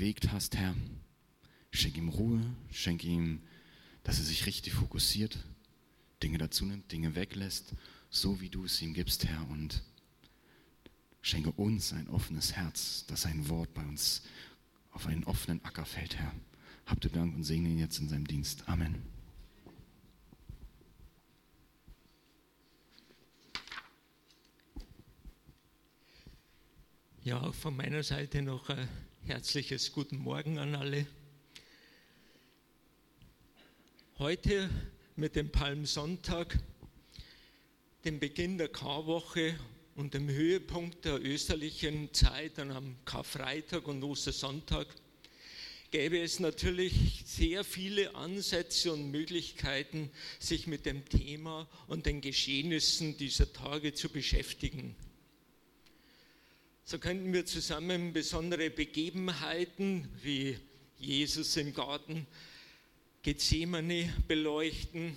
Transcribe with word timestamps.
bewegt 0.00 0.32
hast, 0.32 0.56
Herr. 0.56 0.74
Schenk 1.72 1.98
ihm 1.98 2.08
Ruhe, 2.08 2.40
schenk 2.72 3.04
ihm, 3.04 3.42
dass 4.02 4.18
er 4.18 4.24
sich 4.24 4.46
richtig 4.46 4.72
fokussiert, 4.72 5.44
Dinge 6.22 6.38
dazu 6.38 6.64
nimmt, 6.64 6.90
Dinge 6.90 7.14
weglässt, 7.14 7.74
so 8.08 8.40
wie 8.40 8.48
du 8.48 8.64
es 8.64 8.80
ihm 8.80 8.94
gibst, 8.94 9.26
Herr. 9.26 9.46
Und 9.50 9.82
schenke 11.20 11.52
uns 11.52 11.92
ein 11.92 12.08
offenes 12.08 12.54
Herz, 12.54 13.04
dass 13.08 13.20
sein 13.20 13.50
Wort 13.50 13.74
bei 13.74 13.82
uns 13.82 14.22
auf 14.92 15.06
einen 15.06 15.24
offenen 15.24 15.62
Acker 15.66 15.84
fällt, 15.84 16.16
Herr. 16.16 16.32
Habt 16.86 17.04
ihr 17.04 17.10
Dank 17.10 17.34
und 17.34 17.44
segne 17.44 17.68
ihn 17.68 17.78
jetzt 17.78 17.98
in 17.98 18.08
seinem 18.08 18.26
Dienst. 18.26 18.66
Amen. 18.70 19.02
Ja, 27.22 27.42
auch 27.42 27.54
von 27.54 27.76
meiner 27.76 28.02
Seite 28.02 28.40
noch 28.40 28.70
ein 28.70 28.88
herzliches 29.26 29.92
Guten 29.92 30.16
Morgen 30.16 30.58
an 30.58 30.74
alle. 30.74 31.06
Heute 34.18 34.68
mit 35.14 35.36
dem 35.36 35.50
Palmsonntag, 35.50 36.58
dem 38.04 38.18
Beginn 38.18 38.58
der 38.58 38.68
Karwoche 38.68 39.58
und 39.94 40.14
dem 40.14 40.28
Höhepunkt 40.28 41.04
der 41.04 41.24
österlichen 41.24 42.12
Zeit 42.12 42.58
dann 42.58 42.72
am 42.72 42.96
Karfreitag 43.04 43.86
und 43.86 44.02
Ostersonntag, 44.02 44.86
gäbe 45.90 46.20
es 46.20 46.40
natürlich 46.40 47.22
sehr 47.24 47.62
viele 47.62 48.14
Ansätze 48.14 48.92
und 48.92 49.10
Möglichkeiten, 49.10 50.10
sich 50.38 50.66
mit 50.66 50.86
dem 50.86 51.08
Thema 51.08 51.68
und 51.86 52.06
den 52.06 52.20
Geschehnissen 52.20 53.16
dieser 53.16 53.52
Tage 53.52 53.92
zu 53.92 54.08
beschäftigen. 54.08 54.96
So 56.90 56.98
könnten 56.98 57.32
wir 57.32 57.46
zusammen 57.46 58.12
besondere 58.12 58.68
Begebenheiten 58.68 60.08
wie 60.24 60.58
Jesus 60.98 61.56
im 61.56 61.72
Garten 61.72 62.26
Gethsemane 63.22 64.12
beleuchten. 64.26 65.16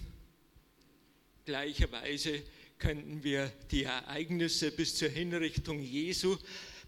Gleicherweise 1.46 2.44
könnten 2.78 3.24
wir 3.24 3.52
die 3.72 3.86
Ereignisse 3.86 4.70
bis 4.70 4.94
zur 4.98 5.10
Hinrichtung 5.10 5.82
Jesu 5.82 6.38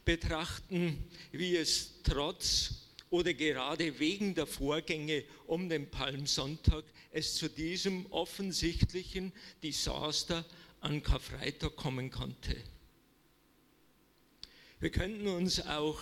betrachten, 0.06 1.04
wie 1.32 1.58
es 1.58 2.04
trotz 2.04 2.76
oder 3.10 3.34
gerade 3.34 3.98
wegen 3.98 4.36
der 4.36 4.46
Vorgänge 4.46 5.24
um 5.48 5.68
den 5.68 5.90
Palmsonntag 5.90 6.84
es 7.12 7.34
zu 7.34 7.50
diesem 7.50 8.06
offensichtlichen 8.12 9.34
Desaster 9.64 10.46
an 10.80 11.02
Karfreitag 11.02 11.76
kommen 11.76 12.12
konnte. 12.12 12.56
Wir 14.86 14.92
könnten 14.92 15.26
uns 15.26 15.66
auch 15.66 16.00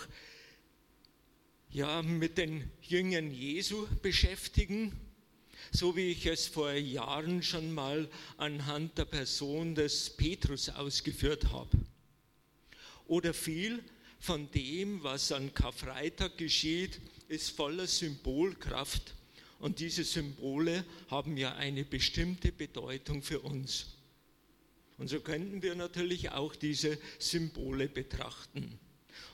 ja, 1.70 2.02
mit 2.02 2.36
den 2.36 2.70
Jüngern 2.82 3.30
Jesu 3.30 3.86
beschäftigen, 4.02 4.92
so 5.72 5.96
wie 5.96 6.10
ich 6.10 6.26
es 6.26 6.48
vor 6.48 6.70
Jahren 6.72 7.42
schon 7.42 7.72
mal 7.72 8.10
anhand 8.36 8.98
der 8.98 9.06
Person 9.06 9.74
des 9.74 10.10
Petrus 10.10 10.68
ausgeführt 10.68 11.50
habe. 11.50 11.78
Oder 13.06 13.32
viel 13.32 13.82
von 14.20 14.50
dem, 14.50 15.02
was 15.02 15.32
an 15.32 15.54
Karfreitag 15.54 16.36
geschieht, 16.36 17.00
ist 17.28 17.52
voller 17.52 17.86
Symbolkraft. 17.86 19.14
Und 19.60 19.78
diese 19.78 20.04
Symbole 20.04 20.84
haben 21.08 21.38
ja 21.38 21.54
eine 21.54 21.84
bestimmte 21.86 22.52
Bedeutung 22.52 23.22
für 23.22 23.40
uns. 23.40 23.94
Und 24.98 25.08
so 25.08 25.20
könnten 25.20 25.62
wir 25.62 25.74
natürlich 25.74 26.30
auch 26.30 26.54
diese 26.54 26.98
Symbole 27.18 27.88
betrachten. 27.88 28.78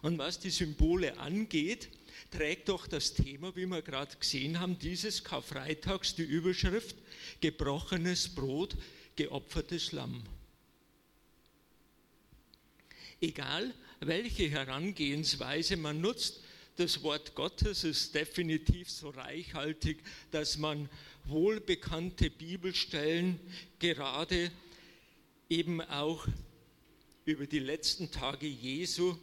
Und 0.02 0.18
was 0.18 0.38
die 0.38 0.50
Symbole 0.50 1.18
angeht, 1.18 1.90
trägt 2.30 2.68
doch 2.68 2.86
das 2.86 3.14
Thema, 3.14 3.54
wie 3.56 3.66
wir 3.66 3.82
gerade 3.82 4.16
gesehen 4.16 4.60
haben, 4.60 4.78
dieses 4.78 5.24
Karfreitags 5.24 6.14
die 6.14 6.22
Überschrift 6.22 6.96
gebrochenes 7.40 8.28
Brot, 8.28 8.76
geopfertes 9.16 9.92
Lamm. 9.92 10.22
Egal, 13.20 13.74
welche 14.00 14.48
Herangehensweise 14.48 15.76
man 15.76 16.00
nutzt, 16.00 16.40
das 16.76 17.02
Wort 17.02 17.34
Gottes 17.34 17.84
ist 17.84 18.14
definitiv 18.14 18.90
so 18.90 19.10
reichhaltig, 19.10 19.98
dass 20.30 20.56
man 20.56 20.88
wohlbekannte 21.24 22.30
Bibelstellen 22.30 23.38
gerade 23.78 24.50
eben 25.50 25.82
auch 25.82 26.26
über 27.24 27.46
die 27.46 27.58
letzten 27.58 28.10
Tage 28.10 28.46
Jesu, 28.46 29.16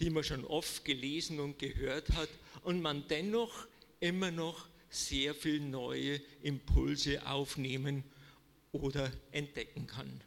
die 0.00 0.10
man 0.10 0.24
schon 0.24 0.44
oft 0.44 0.84
gelesen 0.84 1.40
und 1.40 1.58
gehört 1.58 2.10
hat, 2.12 2.30
und 2.62 2.80
man 2.80 3.06
dennoch 3.08 3.66
immer 4.00 4.30
noch 4.30 4.66
sehr 4.88 5.34
viel 5.34 5.60
neue 5.60 6.20
Impulse 6.42 7.26
aufnehmen 7.26 8.04
oder 8.72 9.12
entdecken 9.32 9.86
kann. 9.86 10.20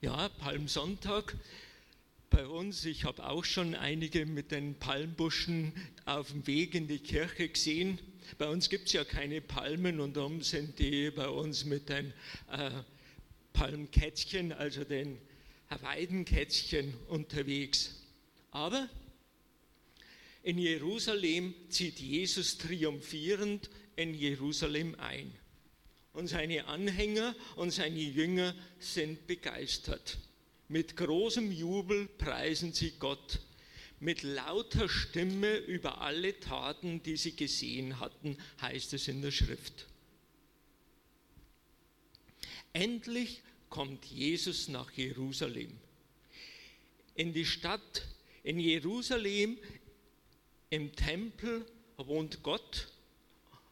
Ja, 0.00 0.28
Palmsonntag 0.28 1.34
bei 2.30 2.46
uns, 2.46 2.84
ich 2.84 3.04
habe 3.04 3.26
auch 3.26 3.44
schon 3.44 3.74
einige 3.74 4.26
mit 4.26 4.50
den 4.50 4.74
Palmbuschen 4.78 5.72
auf 6.04 6.30
dem 6.30 6.46
Weg 6.46 6.74
in 6.74 6.88
die 6.88 6.98
Kirche 6.98 7.48
gesehen. 7.48 7.98
Bei 8.38 8.48
uns 8.48 8.68
gibt 8.68 8.86
es 8.86 8.92
ja 8.92 9.04
keine 9.04 9.40
Palmen 9.40 10.00
und 10.00 10.16
darum 10.16 10.42
sind 10.42 10.78
die 10.78 11.10
bei 11.10 11.28
uns 11.28 11.64
mit 11.64 11.88
den 11.88 12.12
äh, 12.50 12.70
Palmkätzchen, 13.52 14.52
also 14.52 14.84
den 14.84 15.18
Weidenkätzchen 15.82 16.94
unterwegs. 17.08 17.94
Aber 18.50 18.88
in 20.42 20.58
Jerusalem 20.58 21.54
zieht 21.68 21.98
Jesus 21.98 22.58
triumphierend 22.58 23.70
in 23.96 24.14
Jerusalem 24.14 24.94
ein. 24.98 25.32
Und 26.12 26.28
seine 26.28 26.66
Anhänger 26.66 27.34
und 27.56 27.72
seine 27.72 27.98
Jünger 27.98 28.54
sind 28.78 29.26
begeistert. 29.26 30.18
Mit 30.68 30.96
großem 30.96 31.50
Jubel 31.50 32.06
preisen 32.06 32.72
sie 32.72 32.92
Gott, 32.98 33.40
mit 34.04 34.22
lauter 34.22 34.86
Stimme 34.86 35.56
über 35.56 36.02
alle 36.02 36.38
Taten, 36.38 37.02
die 37.02 37.16
sie 37.16 37.34
gesehen 37.34 38.00
hatten, 38.00 38.36
heißt 38.60 38.92
es 38.92 39.08
in 39.08 39.22
der 39.22 39.30
Schrift. 39.30 39.86
Endlich 42.74 43.40
kommt 43.70 44.04
Jesus 44.04 44.68
nach 44.68 44.90
Jerusalem. 44.92 45.72
In 47.14 47.32
die 47.32 47.46
Stadt, 47.46 48.04
in 48.42 48.60
Jerusalem, 48.60 49.56
im 50.68 50.94
Tempel 50.94 51.64
wohnt 51.96 52.42
Gott. 52.42 52.88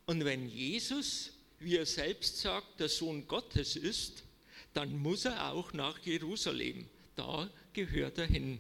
Und 0.07 0.25
wenn 0.25 0.49
Jesus, 0.49 1.33
wie 1.59 1.77
er 1.77 1.85
selbst 1.85 2.39
sagt, 2.39 2.81
der 2.81 2.89
Sohn 2.89 3.29
Gottes 3.29 3.77
ist, 3.77 4.25
dann 4.73 4.97
muss 4.97 5.27
er 5.27 5.53
auch 5.53 5.75
nach 5.75 5.99
Jerusalem. 5.99 6.87
Da 7.17 7.51
gehört 7.75 8.17
er 8.17 8.27
hin. 8.27 8.59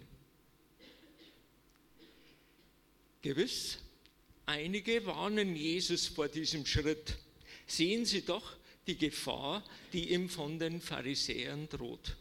Gewiss, 3.23 3.79
einige 4.47 5.07
warnen 5.07 5.55
Jesus 5.55 6.09
vor 6.09 6.29
diesem 6.29 6.67
Schritt. 6.67 7.17
Sehen 7.69 8.05
Sie 8.05 8.23
doch 8.23 8.57
die 8.89 8.99
Gefahr, 8.99 9.65
die 9.93 10.13
ihm 10.13 10.29
von 10.29 10.59
den 10.59 10.81
Pharisäern 10.81 11.69
droht. 11.69 12.17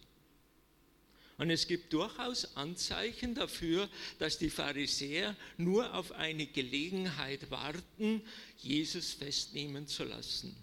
Und 1.39 1.49
es 1.49 1.65
gibt 1.65 1.91
durchaus 1.91 2.55
Anzeichen 2.55 3.33
dafür, 3.33 3.89
dass 4.19 4.37
die 4.37 4.51
Pharisäer 4.51 5.35
nur 5.57 5.95
auf 5.95 6.11
eine 6.11 6.45
Gelegenheit 6.45 7.49
warten, 7.49 8.21
Jesus 8.59 9.13
festnehmen 9.13 9.87
zu 9.87 10.03
lassen. 10.03 10.55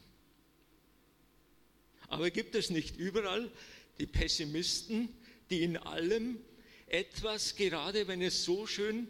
Aber 2.07 2.31
gibt 2.31 2.55
es 2.55 2.71
nicht 2.71 2.97
überall 2.97 3.51
die 3.99 4.07
Pessimisten, 4.07 5.09
die 5.51 5.65
in 5.65 5.77
allem 5.77 6.39
etwas, 6.87 7.57
gerade 7.57 8.07
wenn 8.07 8.23
es 8.23 8.45
so 8.45 8.69
schön 8.69 9.09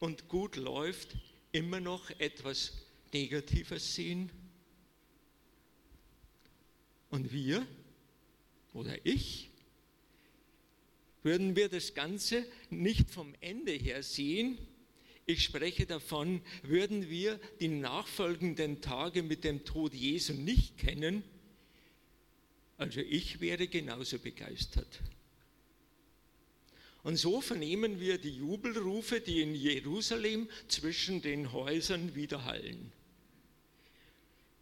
und 0.00 0.28
gut 0.28 0.56
läuft, 0.56 1.16
immer 1.52 1.78
noch 1.78 2.10
etwas 2.18 2.72
Negatives 3.12 3.94
sehen? 3.94 4.30
Und 7.10 7.32
wir 7.32 7.66
oder 8.72 8.94
ich, 9.04 9.50
würden 11.22 11.54
wir 11.54 11.68
das 11.68 11.94
Ganze 11.94 12.44
nicht 12.70 13.10
vom 13.10 13.34
Ende 13.40 13.72
her 13.72 14.02
sehen, 14.02 14.58
ich 15.26 15.44
spreche 15.44 15.86
davon, 15.86 16.40
würden 16.62 17.08
wir 17.08 17.38
die 17.60 17.68
nachfolgenden 17.68 18.80
Tage 18.80 19.22
mit 19.22 19.44
dem 19.44 19.64
Tod 19.64 19.94
Jesu 19.94 20.32
nicht 20.32 20.76
kennen, 20.78 21.22
also 22.78 23.00
ich 23.00 23.40
wäre 23.40 23.68
genauso 23.68 24.18
begeistert. 24.18 25.00
Und 27.02 27.16
so 27.16 27.40
vernehmen 27.40 28.00
wir 28.00 28.18
die 28.18 28.36
Jubelrufe, 28.36 29.20
die 29.20 29.40
in 29.40 29.54
Jerusalem 29.54 30.48
zwischen 30.68 31.22
den 31.22 31.52
Häusern 31.52 32.14
widerhallen. 32.14 32.92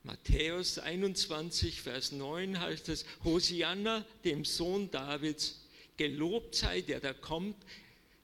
Matthäus 0.04 0.78
21, 0.78 1.82
Vers 1.82 2.12
9 2.12 2.60
heißt 2.60 2.88
es, 2.88 3.04
Hosianna, 3.24 4.04
dem 4.24 4.44
Sohn 4.44 4.90
Davids, 4.90 5.66
gelobt 5.96 6.54
sei 6.54 6.80
der, 6.80 7.00
der 7.00 7.14
kommt 7.14 7.56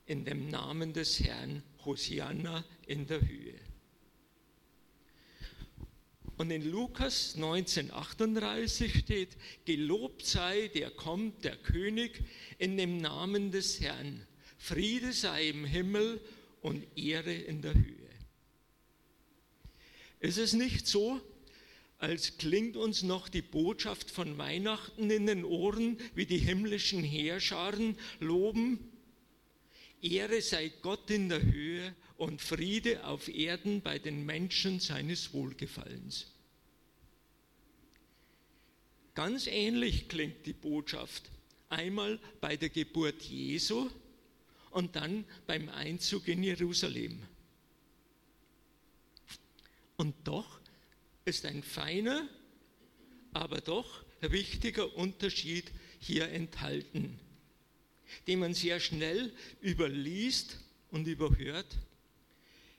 in 0.07 0.25
dem 0.25 0.49
Namen 0.49 0.93
des 0.93 1.21
Herrn, 1.21 1.63
Hosianna 1.85 2.65
in 2.87 3.07
der 3.07 3.21
Höhe. 3.21 3.59
Und 6.37 6.51
in 6.51 6.69
Lukas 6.69 7.35
1938 7.37 8.99
steht, 8.99 9.37
gelobt 9.65 10.27
sei, 10.27 10.69
der 10.75 10.91
kommt, 10.91 11.45
der 11.45 11.57
König, 11.57 12.25
in 12.59 12.77
dem 12.77 12.99
Namen 12.99 13.53
des 13.53 13.81
Herrn. 13.81 14.27
Friede 14.59 15.13
sei 15.13 15.49
im 15.49 15.65
Himmel 15.65 16.21
und 16.61 16.85
Ehre 16.97 17.33
in 17.33 17.63
der 17.63 17.75
Höhe. 17.75 17.95
Ist 20.19 20.39
es 20.39 20.55
nicht 20.55 20.87
so, 20.87 21.21
als 21.99 22.39
klingt 22.39 22.77
uns 22.77 23.03
noch 23.03 23.29
die 23.29 23.43
Botschaft 23.43 24.11
von 24.11 24.37
Weihnachten 24.37 25.11
in 25.11 25.27
den 25.27 25.45
Ohren, 25.45 25.99
wie 26.15 26.27
die 26.27 26.39
himmlischen 26.39 27.03
Heerscharen 27.03 27.97
loben? 28.21 28.94
Ehre 30.05 30.43
sei 30.43 30.71
Gott 30.83 31.11
in 31.11 31.31
der 31.31 31.43
Höhe 31.43 31.95
und 32.19 32.43
Friede 32.43 33.07
auf 33.07 33.29
Erden 33.29 33.81
bei 33.81 33.99
den 33.99 34.27
Menschen 34.27 34.79
seines 34.79 35.33
Wohlgefallens. 35.33 36.31
Ganz 39.15 39.47
ähnlich 39.47 40.09
klingt 40.09 40.45
die 40.45 40.53
Botschaft 40.53 41.31
einmal 41.69 42.19
bei 42.41 42.57
der 42.57 42.69
Geburt 42.69 43.23
Jesu 43.23 43.89
und 44.71 44.97
dann 44.97 45.25
beim 45.47 45.69
Einzug 45.69 46.29
in 46.29 46.43
Jerusalem. 46.43 47.23
Und 49.97 50.15
doch 50.25 50.61
ist 51.25 51.47
ein 51.47 51.63
feiner, 51.63 52.29
aber 53.33 53.61
doch 53.61 54.05
wichtiger 54.21 54.97
Unterschied 54.97 55.71
hier 55.99 56.29
enthalten, 56.29 57.19
den 58.27 58.41
man 58.41 58.55
sehr 58.55 58.81
schnell 58.81 59.33
überliest 59.63 60.59
und 60.91 61.07
überhört, 61.07 61.67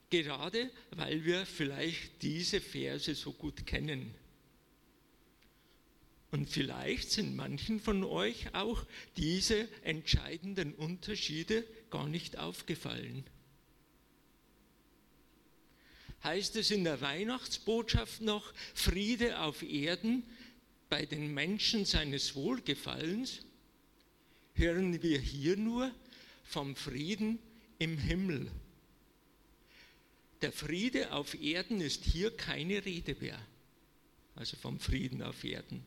gerade 0.10 0.70
weil 0.92 1.26
wir 1.26 1.46
vielleicht 1.46 2.22
diese 2.22 2.62
Verse 2.62 3.14
so 3.16 3.34
gut 3.34 3.66
kennen. 3.66 4.14
Und 6.32 6.50
vielleicht 6.50 7.12
sind 7.12 7.36
manchen 7.36 7.80
von 7.80 8.04
euch 8.04 8.54
auch 8.54 8.86
diese 9.16 9.70
entscheidenden 9.84 10.74
Unterschiede 10.74 11.64
gar 11.90 12.08
nicht 12.10 12.38
aufgefallen. 12.38 13.24
Heißt 16.24 16.56
es 16.56 16.72
in 16.72 16.84
der 16.84 17.02
Weihnachtsbotschaft 17.02 18.22
noch 18.22 18.52
Friede 18.74 19.40
auf 19.40 19.62
Erden 19.62 20.24
bei 20.90 21.06
den 21.06 21.34
Menschen 21.34 21.86
seines 21.86 22.36
Wohlgefallens? 22.36 23.46
Hören 24.56 25.02
wir 25.04 25.20
hier 25.20 25.58
nur 25.58 25.92
vom 26.44 26.76
Frieden 26.76 27.40
im 27.78 27.98
Himmel. 27.98 28.50
Der 30.42 30.52
Friede 30.54 31.12
auf 31.12 31.42
Erden 31.42 31.82
ist 31.82 32.06
hier 32.06 32.32
keine 32.32 32.86
Rede 32.86 33.16
mehr, 33.20 33.40
also 34.36 34.56
vom 34.58 34.80
Frieden 34.80 35.22
auf 35.24 35.44
Erden. 35.44 35.84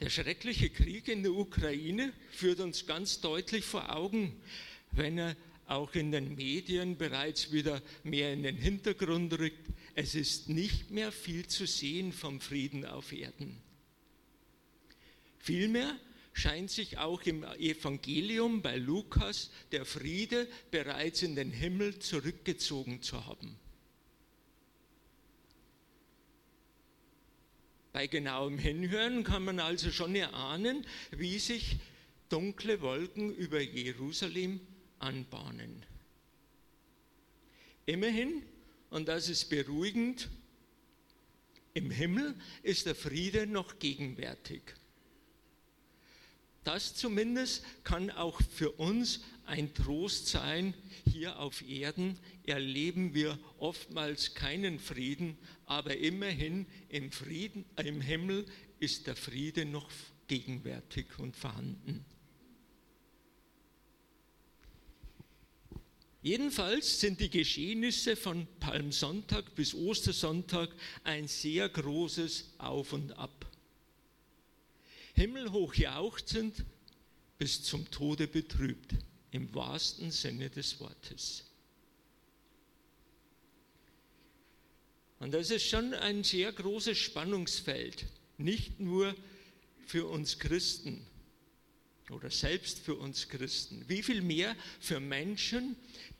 Der 0.00 0.08
schreckliche 0.08 0.70
Krieg 0.70 1.08
in 1.08 1.22
der 1.22 1.32
Ukraine 1.32 2.12
führt 2.30 2.60
uns 2.60 2.86
ganz 2.86 3.20
deutlich 3.20 3.64
vor 3.64 3.94
Augen, 3.94 4.40
wenn 4.90 5.18
er 5.18 5.36
auch 5.66 5.94
in 5.94 6.12
den 6.12 6.34
Medien 6.34 6.96
bereits 6.96 7.52
wieder 7.52 7.82
mehr 8.02 8.32
in 8.32 8.42
den 8.42 8.56
Hintergrund 8.56 9.38
rückt. 9.38 9.68
Es 9.94 10.14
ist 10.14 10.48
nicht 10.48 10.90
mehr 10.90 11.12
viel 11.12 11.46
zu 11.46 11.66
sehen 11.66 12.12
vom 12.12 12.40
Frieden 12.40 12.84
auf 12.84 13.12
Erden. 13.12 13.60
Vielmehr 15.44 15.94
scheint 16.32 16.70
sich 16.70 16.96
auch 16.96 17.20
im 17.24 17.44
Evangelium 17.44 18.62
bei 18.62 18.78
Lukas 18.78 19.50
der 19.72 19.84
Friede 19.84 20.48
bereits 20.70 21.20
in 21.20 21.36
den 21.36 21.50
Himmel 21.50 21.98
zurückgezogen 21.98 23.02
zu 23.02 23.26
haben. 23.26 23.58
Bei 27.92 28.06
genauem 28.06 28.56
Hinhören 28.56 29.22
kann 29.22 29.44
man 29.44 29.60
also 29.60 29.90
schon 29.90 30.14
erahnen, 30.14 30.86
wie 31.10 31.38
sich 31.38 31.76
dunkle 32.30 32.80
Wolken 32.80 33.34
über 33.34 33.60
Jerusalem 33.60 34.60
anbahnen. 34.98 35.84
Immerhin, 37.84 38.42
und 38.88 39.08
das 39.08 39.28
ist 39.28 39.50
beruhigend, 39.50 40.30
im 41.74 41.90
Himmel 41.90 42.34
ist 42.62 42.86
der 42.86 42.94
Friede 42.94 43.46
noch 43.46 43.78
gegenwärtig. 43.78 44.62
Das 46.64 46.94
zumindest 46.94 47.62
kann 47.84 48.10
auch 48.10 48.40
für 48.40 48.72
uns 48.72 49.20
ein 49.44 49.74
Trost 49.74 50.28
sein. 50.28 50.72
Hier 51.12 51.38
auf 51.38 51.62
Erden 51.68 52.18
erleben 52.46 53.12
wir 53.12 53.38
oftmals 53.58 54.34
keinen 54.34 54.78
Frieden, 54.78 55.36
aber 55.66 55.96
immerhin 55.98 56.66
im, 56.88 57.12
Frieden, 57.12 57.66
im 57.76 58.00
Himmel 58.00 58.46
ist 58.80 59.06
der 59.06 59.14
Friede 59.14 59.66
noch 59.66 59.90
gegenwärtig 60.26 61.06
und 61.18 61.36
vorhanden. 61.36 62.04
Jedenfalls 66.22 67.00
sind 67.00 67.20
die 67.20 67.28
Geschehnisse 67.28 68.16
von 68.16 68.46
Palmsonntag 68.58 69.54
bis 69.54 69.74
Ostersonntag 69.74 70.70
ein 71.02 71.28
sehr 71.28 71.68
großes 71.68 72.54
Auf 72.56 72.94
und 72.94 73.12
Ab. 73.18 73.44
Himmelhoch 75.14 75.74
jauchzend 75.74 76.64
bis 77.38 77.62
zum 77.62 77.90
Tode 77.90 78.26
betrübt 78.26 78.94
im 79.30 79.52
wahrsten 79.54 80.10
Sinne 80.10 80.50
des 80.50 80.78
Wortes. 80.80 81.44
Und 85.20 85.32
das 85.32 85.50
ist 85.50 85.66
schon 85.66 85.94
ein 85.94 86.22
sehr 86.22 86.52
großes 86.52 86.98
Spannungsfeld, 86.98 88.06
nicht 88.36 88.80
nur 88.80 89.14
für 89.86 90.06
uns 90.06 90.38
Christen 90.38 91.06
oder 92.10 92.30
selbst 92.30 92.80
für 92.80 92.96
uns 92.96 93.28
Christen, 93.28 93.84
wie 93.88 94.02
viel 94.02 94.20
mehr 94.20 94.54
für 94.80 95.00
Menschen, 95.00 95.76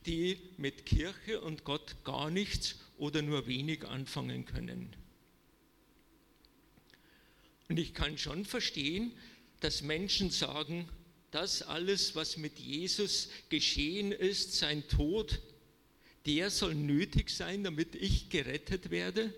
die 0.06 0.38
mit 0.56 0.87
Kirche 0.87 1.40
und 1.40 1.64
Gott 1.64 1.97
gar 2.05 2.31
nichts 2.31 2.76
oder 2.97 3.23
nur 3.23 3.47
wenig 3.47 3.85
anfangen 3.85 4.47
können. 4.47 4.94
Und 7.69 7.78
ich 7.78 7.94
kann 7.94 8.19
schon 8.19 8.44
verstehen, 8.44 9.12
dass 9.61 9.82
Menschen 9.82 10.31
sagen, 10.31 10.88
das 11.31 11.62
alles, 11.62 12.14
was 12.14 12.37
mit 12.37 12.58
Jesus 12.58 13.28
geschehen 13.49 14.12
ist, 14.12 14.52
sein 14.52 14.87
Tod, 14.88 15.40
der 16.26 16.50
soll 16.50 16.75
nötig 16.75 17.30
sein, 17.30 17.64
damit 17.64 17.94
ich 17.94 18.28
gerettet 18.28 18.90
werde? 18.90 19.33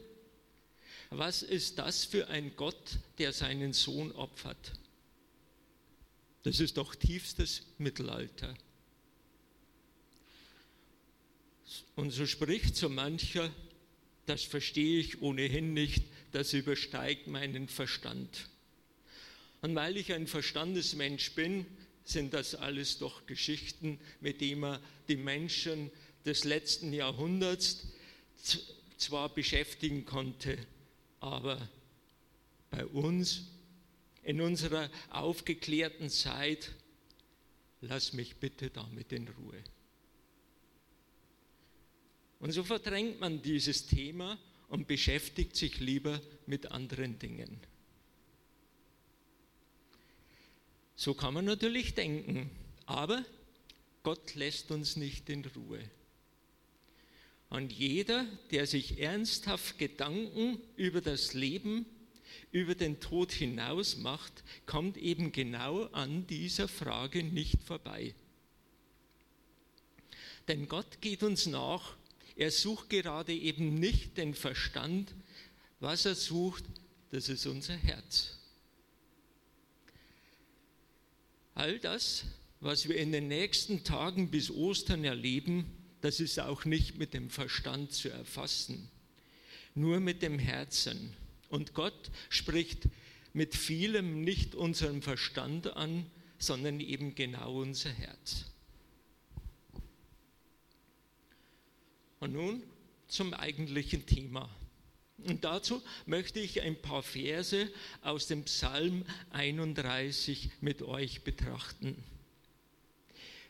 Was 1.10 1.42
ist 1.42 1.78
das 1.78 2.04
für 2.04 2.28
ein 2.28 2.54
Gott, 2.56 2.98
der 3.18 3.32
seinen 3.32 3.72
Sohn 3.72 4.12
opfert? 4.12 4.72
Das 6.42 6.60
ist 6.60 6.76
doch 6.76 6.94
tiefstes 6.94 7.62
Mittelalter. 7.78 8.54
Und 11.94 12.10
so 12.10 12.26
spricht 12.26 12.76
so 12.76 12.88
mancher, 12.88 13.50
das 14.26 14.42
verstehe 14.42 15.00
ich 15.00 15.22
ohnehin 15.22 15.72
nicht, 15.72 16.04
das 16.36 16.52
übersteigt 16.52 17.28
meinen 17.28 17.66
Verstand. 17.66 18.50
Und 19.62 19.74
weil 19.74 19.96
ich 19.96 20.12
ein 20.12 20.26
Verstandesmensch 20.26 21.32
bin, 21.32 21.64
sind 22.04 22.34
das 22.34 22.54
alles 22.54 22.98
doch 22.98 23.24
Geschichten, 23.24 23.98
mit 24.20 24.42
denen 24.42 24.60
man 24.60 24.80
die 25.08 25.16
Menschen 25.16 25.90
des 26.26 26.44
letzten 26.44 26.92
Jahrhunderts 26.92 27.86
zwar 28.98 29.30
beschäftigen 29.30 30.04
konnte, 30.04 30.58
aber 31.20 31.70
bei 32.70 32.84
uns 32.84 33.46
in 34.22 34.42
unserer 34.42 34.90
aufgeklärten 35.08 36.10
Zeit, 36.10 36.70
lass 37.80 38.12
mich 38.12 38.36
bitte 38.36 38.68
damit 38.68 39.10
in 39.12 39.26
Ruhe. 39.28 39.64
Und 42.40 42.52
so 42.52 42.62
verdrängt 42.62 43.20
man 43.20 43.40
dieses 43.40 43.86
Thema 43.86 44.38
und 44.68 44.86
beschäftigt 44.86 45.56
sich 45.56 45.80
lieber 45.80 46.20
mit 46.46 46.72
anderen 46.72 47.18
Dingen. 47.18 47.60
So 50.96 51.14
kann 51.14 51.34
man 51.34 51.44
natürlich 51.44 51.94
denken, 51.94 52.50
aber 52.86 53.24
Gott 54.02 54.34
lässt 54.34 54.70
uns 54.70 54.96
nicht 54.96 55.28
in 55.28 55.44
Ruhe. 55.44 55.80
Und 57.48 57.72
jeder, 57.72 58.26
der 58.50 58.66
sich 58.66 58.98
ernsthaft 58.98 59.78
Gedanken 59.78 60.58
über 60.76 61.00
das 61.00 61.34
Leben, 61.34 61.86
über 62.50 62.74
den 62.74 62.98
Tod 62.98 63.32
hinaus 63.32 63.96
macht, 63.98 64.42
kommt 64.64 64.96
eben 64.96 65.32
genau 65.32 65.84
an 65.86 66.26
dieser 66.26 66.68
Frage 66.68 67.22
nicht 67.22 67.62
vorbei. 67.62 68.14
Denn 70.48 70.68
Gott 70.68 71.00
geht 71.00 71.22
uns 71.22 71.46
nach. 71.46 71.96
Er 72.36 72.50
sucht 72.50 72.90
gerade 72.90 73.32
eben 73.34 73.74
nicht 73.74 74.18
den 74.18 74.34
Verstand. 74.34 75.14
Was 75.80 76.04
er 76.04 76.14
sucht, 76.14 76.64
das 77.10 77.28
ist 77.28 77.46
unser 77.46 77.74
Herz. 77.74 78.38
All 81.54 81.78
das, 81.78 82.24
was 82.60 82.88
wir 82.88 82.96
in 82.98 83.12
den 83.12 83.28
nächsten 83.28 83.84
Tagen 83.84 84.30
bis 84.30 84.50
Ostern 84.50 85.04
erleben, 85.04 85.64
das 86.02 86.20
ist 86.20 86.38
auch 86.38 86.66
nicht 86.66 86.98
mit 86.98 87.14
dem 87.14 87.30
Verstand 87.30 87.92
zu 87.92 88.10
erfassen, 88.10 88.90
nur 89.74 90.00
mit 90.00 90.20
dem 90.20 90.38
Herzen. 90.38 91.14
Und 91.48 91.72
Gott 91.72 92.10
spricht 92.28 92.88
mit 93.32 93.54
vielem 93.54 94.22
nicht 94.22 94.54
unseren 94.54 95.00
Verstand 95.00 95.74
an, 95.76 96.06
sondern 96.38 96.80
eben 96.80 97.14
genau 97.14 97.60
unser 97.60 97.90
Herz. 97.90 98.44
Und 102.20 102.32
nun 102.32 102.62
zum 103.08 103.34
eigentlichen 103.34 104.06
Thema. 104.06 104.48
Und 105.24 105.44
dazu 105.44 105.82
möchte 106.04 106.40
ich 106.40 106.62
ein 106.62 106.80
paar 106.80 107.02
Verse 107.02 107.70
aus 108.02 108.26
dem 108.26 108.44
Psalm 108.44 109.04
31 109.30 110.50
mit 110.60 110.82
euch 110.82 111.22
betrachten. 111.24 112.02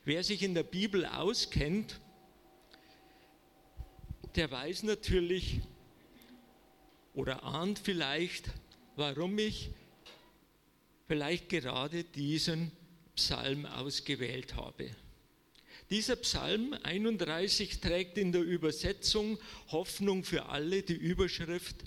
Wer 0.04 0.22
sich 0.22 0.42
in 0.42 0.54
der 0.54 0.62
Bibel 0.62 1.04
auskennt, 1.04 2.00
der 4.36 4.50
weiß 4.50 4.84
natürlich 4.84 5.60
oder 7.14 7.42
ahnt 7.42 7.78
vielleicht, 7.78 8.50
warum 8.94 9.38
ich 9.38 9.70
vielleicht 11.08 11.48
gerade 11.48 12.04
diesen 12.04 12.70
Psalm 13.16 13.66
ausgewählt 13.66 14.54
habe. 14.54 14.90
Dieser 15.90 16.16
Psalm 16.16 16.76
31 16.82 17.80
trägt 17.80 18.18
in 18.18 18.32
der 18.32 18.42
Übersetzung 18.42 19.38
Hoffnung 19.68 20.24
für 20.24 20.46
alle 20.46 20.82
die 20.82 20.94
Überschrift 20.94 21.84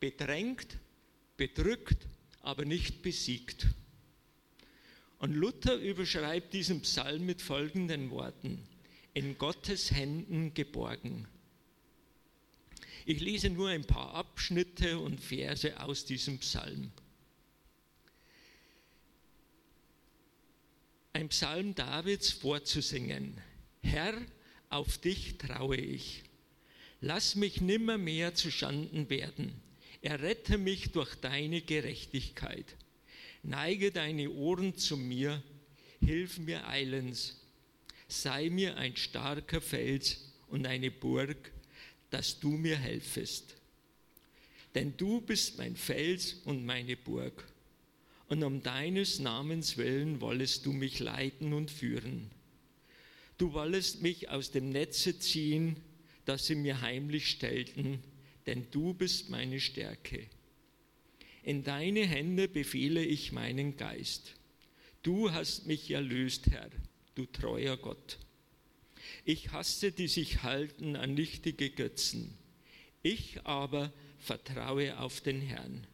bedrängt, 0.00 0.78
bedrückt, 1.36 2.08
aber 2.42 2.64
nicht 2.64 3.02
besiegt. 3.02 3.68
Und 5.18 5.32
Luther 5.34 5.76
überschreibt 5.76 6.52
diesen 6.54 6.80
Psalm 6.82 7.24
mit 7.24 7.40
folgenden 7.40 8.10
Worten, 8.10 8.66
in 9.14 9.38
Gottes 9.38 9.92
Händen 9.92 10.52
geborgen. 10.52 11.28
Ich 13.06 13.20
lese 13.20 13.48
nur 13.48 13.68
ein 13.68 13.84
paar 13.84 14.14
Abschnitte 14.14 14.98
und 14.98 15.20
Verse 15.20 15.80
aus 15.80 16.04
diesem 16.04 16.38
Psalm. 16.38 16.90
Ein 21.16 21.30
Psalm 21.30 21.74
Davids 21.74 22.30
vorzusingen. 22.30 23.40
Herr, 23.80 24.12
auf 24.68 24.98
dich 24.98 25.38
traue 25.38 25.78
ich. 25.78 26.24
Lass 27.00 27.36
mich 27.36 27.62
nimmermehr 27.62 28.34
zu 28.34 28.50
Schanden 28.50 29.08
werden. 29.08 29.58
Errette 30.02 30.58
mich 30.58 30.92
durch 30.92 31.14
deine 31.14 31.62
Gerechtigkeit. 31.62 32.66
Neige 33.42 33.92
deine 33.92 34.28
Ohren 34.28 34.76
zu 34.76 34.98
mir, 34.98 35.42
hilf 36.00 36.36
mir 36.36 36.68
eilends. 36.68 37.40
Sei 38.08 38.50
mir 38.50 38.76
ein 38.76 38.94
starker 38.94 39.62
Fels 39.62 40.34
und 40.48 40.66
eine 40.66 40.90
Burg, 40.90 41.50
dass 42.10 42.40
du 42.40 42.50
mir 42.50 42.76
helfest. 42.76 43.56
Denn 44.74 44.94
du 44.98 45.22
bist 45.22 45.56
mein 45.56 45.76
Fels 45.76 46.34
und 46.44 46.66
meine 46.66 46.94
Burg 46.94 47.42
und 48.28 48.42
um 48.42 48.62
deines 48.62 49.18
Namens 49.18 49.76
willen 49.76 50.20
wollest 50.20 50.66
du 50.66 50.72
mich 50.72 50.98
leiten 50.98 51.52
und 51.52 51.70
führen. 51.70 52.30
Du 53.38 53.52
wollest 53.52 54.02
mich 54.02 54.30
aus 54.30 54.50
dem 54.50 54.70
Netze 54.70 55.18
ziehen, 55.18 55.76
das 56.24 56.46
sie 56.46 56.54
mir 56.54 56.80
heimlich 56.80 57.28
stellten, 57.28 58.02
denn 58.46 58.66
du 58.70 58.94
bist 58.94 59.30
meine 59.30 59.60
Stärke. 59.60 60.26
In 61.42 61.62
deine 61.62 62.06
Hände 62.06 62.48
befehle 62.48 63.04
ich 63.04 63.30
meinen 63.30 63.76
Geist. 63.76 64.34
Du 65.02 65.30
hast 65.30 65.66
mich 65.66 65.90
erlöst, 65.90 66.50
Herr, 66.50 66.70
du 67.14 67.26
treuer 67.26 67.76
Gott. 67.76 68.18
Ich 69.24 69.52
hasse 69.52 69.92
die 69.92 70.08
sich 70.08 70.42
halten 70.42 70.96
an 70.96 71.14
nichtige 71.14 71.70
Götzen. 71.70 72.36
Ich 73.02 73.40
aber 73.44 73.92
vertraue 74.18 74.98
auf 74.98 75.20
den 75.20 75.40
Herrn. 75.40 75.86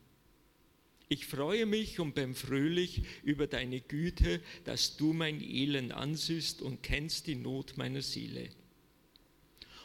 Ich 1.12 1.26
freue 1.26 1.66
mich 1.66 2.00
und 2.00 2.14
bin 2.14 2.34
fröhlich 2.34 3.02
über 3.22 3.46
deine 3.46 3.82
Güte, 3.82 4.40
dass 4.64 4.96
du 4.96 5.12
mein 5.12 5.42
Elend 5.42 5.92
ansiehst 5.92 6.62
und 6.62 6.82
kennst 6.82 7.26
die 7.26 7.34
Not 7.34 7.76
meiner 7.76 8.00
Seele. 8.00 8.48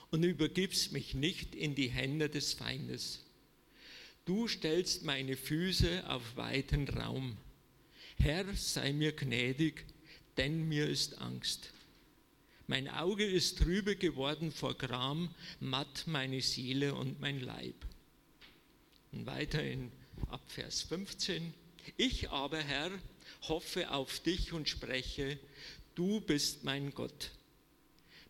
Und 0.10 0.24
übergibst 0.24 0.94
mich 0.94 1.16
nicht 1.16 1.54
in 1.54 1.76
die 1.76 1.90
Hände 1.90 2.30
des 2.30 2.54
Feindes. 2.54 3.26
Du 4.24 4.48
stellst 4.48 5.04
meine 5.04 5.36
Füße 5.36 6.10
auf 6.10 6.38
weiten 6.38 6.88
Raum. 6.88 7.36
Herr, 8.16 8.46
sei 8.56 8.94
mir 8.94 9.12
gnädig, 9.12 9.84
denn 10.38 10.70
mir 10.70 10.88
ist 10.88 11.18
Angst. 11.18 11.74
Mein 12.68 12.88
Auge 12.88 13.26
ist 13.26 13.58
trübe 13.58 13.98
geworden 13.98 14.54
vor 14.54 14.76
Gram, 14.76 15.30
matt 15.60 16.06
meine 16.08 16.40
Seele 16.40 16.96
und 16.96 17.20
mein 17.20 17.42
Leib. 17.42 17.76
Und 19.12 19.26
weiter 19.26 19.62
in 19.62 19.92
ab 20.30 20.42
Vers 20.48 20.84
15. 20.84 21.54
Ich 21.96 22.30
aber, 22.30 22.60
Herr, 22.60 22.92
hoffe 23.44 23.92
auf 23.92 24.20
dich 24.20 24.54
und 24.54 24.68
spreche, 24.68 25.40
du 25.96 26.22
bist 26.22 26.64
mein 26.64 26.94
Gott. 26.94 27.32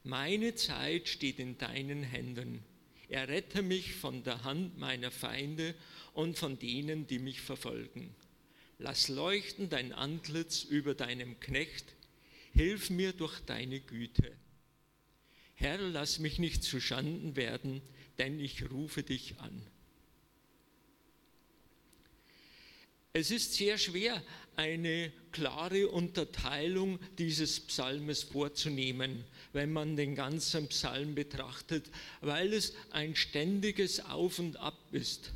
Meine 0.04 0.56
Zeit 0.56 1.10
steht 1.10 1.40
in 1.40 1.58
deinen 1.58 2.04
Händen. 2.04 2.64
Errette 3.10 3.62
mich 3.62 3.94
von 3.94 4.24
der 4.24 4.44
Hand 4.44 4.78
meiner 4.78 5.12
Feinde 5.12 5.76
und 6.14 6.38
von 6.38 6.60
denen, 6.60 7.08
die 7.08 7.20
mich 7.20 7.42
verfolgen. 7.42 8.14
Lass 8.80 9.08
leuchten 9.08 9.70
dein 9.70 9.94
Antlitz 9.94 10.64
über 10.64 10.94
deinem 10.94 11.40
Knecht. 11.40 11.96
Hilf 12.54 12.90
mir 12.90 13.14
durch 13.14 13.40
deine 13.42 13.80
Güte. 13.80 14.32
Herr, 15.56 15.80
lass 15.80 16.20
mich 16.20 16.38
nicht 16.38 16.64
zu 16.64 16.80
Schanden 16.80 17.36
werden, 17.36 17.82
denn 18.20 18.40
ich 18.40 18.70
rufe 18.70 19.04
dich 19.04 19.40
an. 19.40 19.62
Es 23.20 23.32
ist 23.32 23.56
sehr 23.56 23.80
schwer, 23.80 24.22
eine 24.58 25.12
klare 25.32 25.88
Unterteilung 25.88 27.00
dieses 27.18 27.60
Psalmes 27.62 28.22
vorzunehmen, 28.22 29.24
wenn 29.54 29.74
man 29.74 29.96
den 29.96 30.14
ganzen 30.14 30.68
Psalm 30.68 31.16
betrachtet, 31.16 31.90
weil 32.22 32.54
es 32.54 32.76
ein 32.92 33.16
ständiges 33.16 34.06
Auf 34.06 34.38
und 34.38 34.58
Ab 34.58 34.78
ist. 34.92 35.32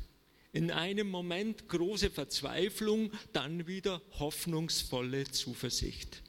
In 0.52 0.70
einem 0.70 1.10
Moment 1.10 1.68
große 1.68 2.10
Verzweiflung, 2.10 3.10
dann 3.32 3.66
wieder 3.66 4.00
hoffnungsvolle 4.12 5.24
Zuversicht. 5.24 6.22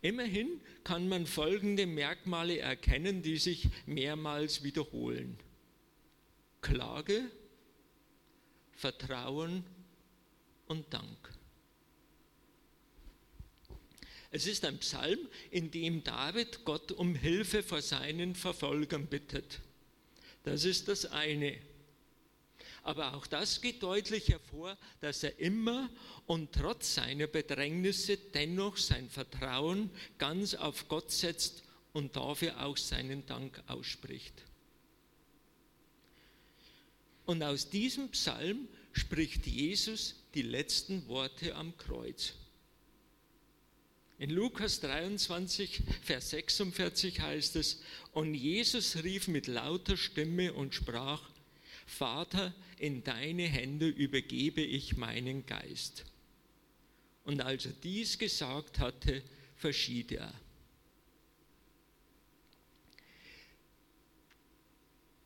Immerhin 0.00 0.58
kann 0.84 1.06
man 1.06 1.26
folgende 1.26 1.84
Merkmale 1.84 2.60
erkennen, 2.60 3.20
die 3.20 3.36
sich 3.36 3.68
mehrmals 3.84 4.62
wiederholen. 4.62 5.36
Klage, 6.62 7.30
Vertrauen 8.72 9.64
und 10.72 10.92
Dank. 10.92 11.32
Es 14.30 14.46
ist 14.46 14.64
ein 14.64 14.78
Psalm, 14.78 15.18
in 15.50 15.70
dem 15.70 16.02
David 16.02 16.64
Gott 16.64 16.90
um 16.90 17.14
Hilfe 17.14 17.62
vor 17.62 17.82
seinen 17.82 18.34
Verfolgern 18.34 19.06
bittet. 19.06 19.60
Das 20.44 20.64
ist 20.64 20.88
das 20.88 21.04
eine. 21.04 21.58
Aber 22.82 23.14
auch 23.14 23.26
das 23.26 23.60
geht 23.60 23.82
deutlich 23.82 24.28
hervor, 24.28 24.76
dass 25.00 25.22
er 25.22 25.38
immer 25.38 25.90
und 26.26 26.52
trotz 26.52 26.94
seiner 26.94 27.26
Bedrängnisse 27.26 28.16
dennoch 28.16 28.78
sein 28.78 29.10
Vertrauen 29.10 29.90
ganz 30.16 30.54
auf 30.54 30.88
Gott 30.88 31.12
setzt 31.12 31.62
und 31.92 32.16
dafür 32.16 32.64
auch 32.64 32.78
seinen 32.78 33.26
Dank 33.26 33.62
ausspricht. 33.66 34.42
Und 37.26 37.42
aus 37.42 37.68
diesem 37.68 38.08
Psalm 38.08 38.66
spricht 38.92 39.46
Jesus 39.46 40.14
die 40.34 40.42
letzten 40.42 41.06
Worte 41.08 41.54
am 41.54 41.76
Kreuz. 41.76 42.34
In 44.18 44.30
Lukas 44.30 44.80
23, 44.80 45.82
Vers 46.02 46.30
46 46.30 47.20
heißt 47.20 47.56
es, 47.56 47.82
und 48.12 48.34
Jesus 48.34 49.02
rief 49.02 49.26
mit 49.26 49.48
lauter 49.48 49.96
Stimme 49.96 50.52
und 50.52 50.74
sprach, 50.74 51.28
Vater, 51.86 52.54
in 52.78 53.02
deine 53.02 53.42
Hände 53.42 53.88
übergebe 53.88 54.60
ich 54.62 54.96
meinen 54.96 55.44
Geist. 55.44 56.04
Und 57.24 57.40
als 57.40 57.66
er 57.66 57.72
dies 57.82 58.18
gesagt 58.18 58.78
hatte, 58.78 59.22
verschied 59.56 60.12
er. 60.12 60.32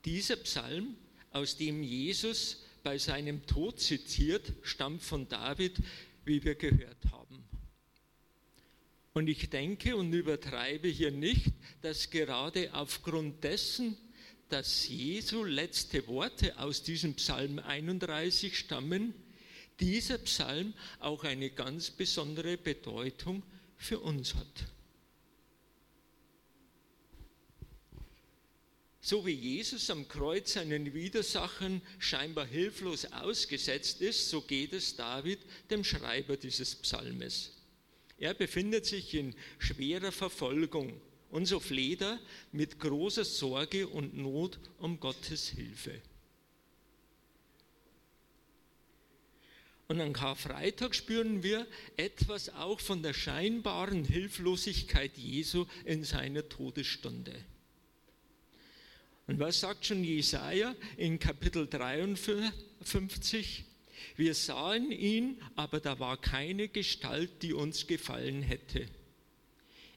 Dieser 0.04 0.36
Psalm, 0.36 0.96
aus 1.32 1.56
dem 1.56 1.82
Jesus 1.82 2.62
bei 2.86 2.98
seinem 2.98 3.44
Tod 3.46 3.80
zitiert, 3.80 4.52
stammt 4.62 5.02
von 5.02 5.28
David, 5.28 5.74
wie 6.24 6.44
wir 6.44 6.54
gehört 6.54 7.04
haben. 7.10 7.42
Und 9.12 9.26
ich 9.26 9.50
denke 9.50 9.96
und 9.96 10.12
übertreibe 10.12 10.86
hier 10.86 11.10
nicht, 11.10 11.46
dass 11.82 12.10
gerade 12.10 12.72
aufgrund 12.74 13.42
dessen, 13.42 13.96
dass 14.50 14.86
Jesu 14.86 15.42
letzte 15.42 16.06
Worte 16.06 16.56
aus 16.60 16.84
diesem 16.84 17.14
Psalm 17.14 17.58
31 17.58 18.56
stammen, 18.56 19.14
dieser 19.80 20.18
Psalm 20.18 20.72
auch 21.00 21.24
eine 21.24 21.50
ganz 21.50 21.90
besondere 21.90 22.56
Bedeutung 22.56 23.42
für 23.76 23.98
uns 23.98 24.36
hat. 24.36 24.68
So 29.06 29.24
wie 29.24 29.34
Jesus 29.34 29.88
am 29.88 30.08
Kreuz 30.08 30.54
seinen 30.54 30.92
Widersachern 30.92 31.80
scheinbar 32.00 32.44
hilflos 32.44 33.04
ausgesetzt 33.12 34.00
ist, 34.00 34.30
so 34.30 34.40
geht 34.40 34.72
es 34.72 34.96
David, 34.96 35.38
dem 35.70 35.84
Schreiber 35.84 36.36
dieses 36.36 36.74
Psalmes. 36.74 37.52
Er 38.18 38.34
befindet 38.34 38.84
sich 38.84 39.14
in 39.14 39.36
schwerer 39.60 40.10
Verfolgung 40.10 41.00
und 41.30 41.46
so 41.46 41.60
fleht 41.60 42.02
er 42.02 42.18
mit 42.50 42.80
großer 42.80 43.24
Sorge 43.24 43.86
und 43.86 44.16
Not 44.16 44.58
um 44.78 44.98
Gottes 44.98 45.50
Hilfe. 45.50 46.02
Und 49.86 50.00
an 50.00 50.14
Karfreitag 50.14 50.96
spüren 50.96 51.44
wir 51.44 51.68
etwas 51.96 52.48
auch 52.48 52.80
von 52.80 53.04
der 53.04 53.14
scheinbaren 53.14 54.04
Hilflosigkeit 54.04 55.16
Jesu 55.16 55.66
in 55.84 56.02
seiner 56.02 56.48
Todesstunde. 56.48 57.44
Und 59.26 59.40
was 59.40 59.60
sagt 59.60 59.86
schon 59.86 60.04
Jesaja 60.04 60.74
in 60.96 61.18
Kapitel 61.18 61.66
53? 61.66 63.64
Wir 64.16 64.34
sahen 64.34 64.92
ihn, 64.92 65.42
aber 65.56 65.80
da 65.80 65.98
war 65.98 66.16
keine 66.16 66.68
Gestalt, 66.68 67.42
die 67.42 67.52
uns 67.52 67.86
gefallen 67.86 68.42
hätte. 68.42 68.88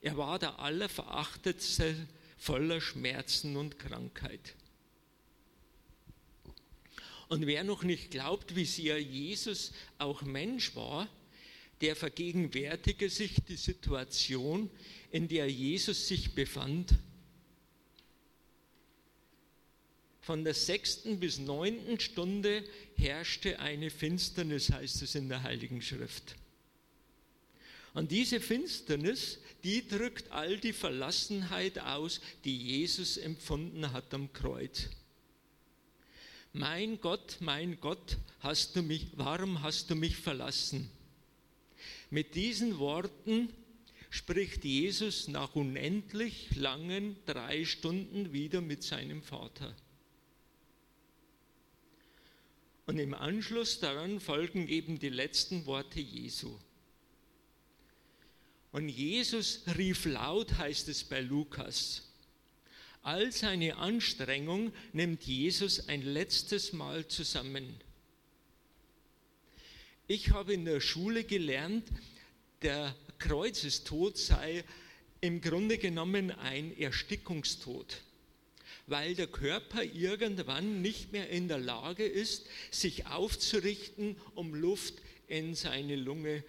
Er 0.01 0.17
war 0.17 0.39
der 0.39 0.59
Allerverachtetste 0.59 1.95
voller 2.38 2.81
Schmerzen 2.81 3.55
und 3.55 3.77
Krankheit. 3.77 4.55
Und 7.27 7.45
wer 7.45 7.63
noch 7.63 7.83
nicht 7.83 8.09
glaubt, 8.09 8.55
wie 8.55 8.65
sehr 8.65 9.00
Jesus 9.00 9.74
auch 10.00 10.24
Mensch 10.24 10.75
war, 10.75 11.07
der 11.81 11.95
vergegenwärtige 11.95 13.09
sich 13.09 13.36
die 13.48 13.55
Situation, 13.55 14.71
in 15.12 15.27
der 15.27 15.50
Jesus 15.51 16.07
sich 16.07 16.33
befand 16.33 16.95
Von 20.29 20.43
der 20.43 20.53
sechsten 20.53 21.19
bis 21.19 21.39
neunten 21.39 22.00
Stunde 22.00 22.63
herrschte 22.95 23.57
eine 23.57 23.89
Finsternis, 23.89 24.71
heißt 24.71 25.01
es 25.01 25.15
in 25.15 25.27
der 25.27 25.41
Heiligen 25.41 25.81
Schrift. 25.81 26.36
Und 27.95 28.12
diese 28.12 28.39
Finsternis, 28.39 29.39
die 29.63 29.88
drückt 29.88 30.29
all 30.29 30.59
die 30.59 30.71
Verlassenheit 30.71 31.79
aus, 31.79 32.21
die 32.45 32.55
Jesus 32.55 33.17
empfunden 33.17 33.91
hat 33.91 34.13
am 34.13 34.31
Kreuz. 34.31 34.89
Mein 36.53 37.01
Gott, 37.01 37.38
mein 37.39 37.79
Gott, 37.79 38.19
hast 38.41 38.75
du 38.75 38.83
mich, 38.83 39.07
warum 39.15 39.63
hast 39.63 39.89
du 39.89 39.95
mich 39.95 40.15
verlassen? 40.15 40.91
Mit 42.12 42.36
diesen 42.36 42.77
Worten 42.77 43.50
spricht 44.12 44.63
Jesus 44.63 45.27
nach 45.27 45.55
unendlich 45.55 46.55
langen 46.55 47.15
drei 47.25 47.65
Stunden 47.65 48.31
wieder 48.31 48.62
mit 48.62 48.83
seinem 48.83 49.24
Vater. 49.24 49.75
Und 52.89 52.98
im 52.98 53.13
Anschluss 53.13 53.79
daran 53.79 54.19
folgen 54.19 54.67
eben 54.67 54.98
die 54.98 55.10
letzten 55.10 55.67
Worte 55.67 56.00
Jesu. 56.00 56.58
Und 58.72 58.89
Jesus 58.89 59.62
rief 59.77 60.05
laut, 60.05 60.58
heißt 60.58 60.89
es 60.89 61.03
bei 61.03 61.22
Lukas. 61.22 62.10
All 63.03 63.31
seine 63.31 63.75
Anstrengung 63.75 64.74
nimmt 64.91 65.22
Jesus 65.22 65.88
ein 65.88 66.01
letztes 66.01 66.74
Mal 66.74 67.08
zusammen. 67.08 67.79
Ich 70.08 70.31
habe 70.31 70.55
in 70.55 70.65
der 70.65 70.81
Schule 70.81 71.25
gelernt, 71.25 71.88
der 72.63 72.96
Kreuzestod 73.19 74.17
sei 74.17 74.63
im 75.22 75.41
Grunde 75.41 75.77
genommen 75.77 76.31
ein 76.31 76.75
Erstickungstod 76.75 78.01
weil 78.89 79.15
der 79.15 79.27
Körper 79.27 79.83
irgendwann 79.83 80.81
nicht 80.81 81.11
mehr 81.11 81.29
in 81.29 81.47
der 81.47 81.59
Lage 81.59 82.05
ist, 82.05 82.45
sich 82.71 83.07
aufzurichten, 83.07 84.15
um 84.35 84.55
Luft 84.55 84.95
in 85.27 85.55
seine 85.55 85.95
Lunge 85.95 86.43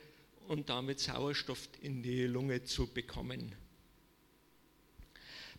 und 0.49 0.69
damit 0.69 1.01
Sauerstoff 1.01 1.69
in 1.83 2.03
die 2.03 2.25
Lunge 2.25 2.65
zu 2.65 2.87
bekommen. 2.87 3.55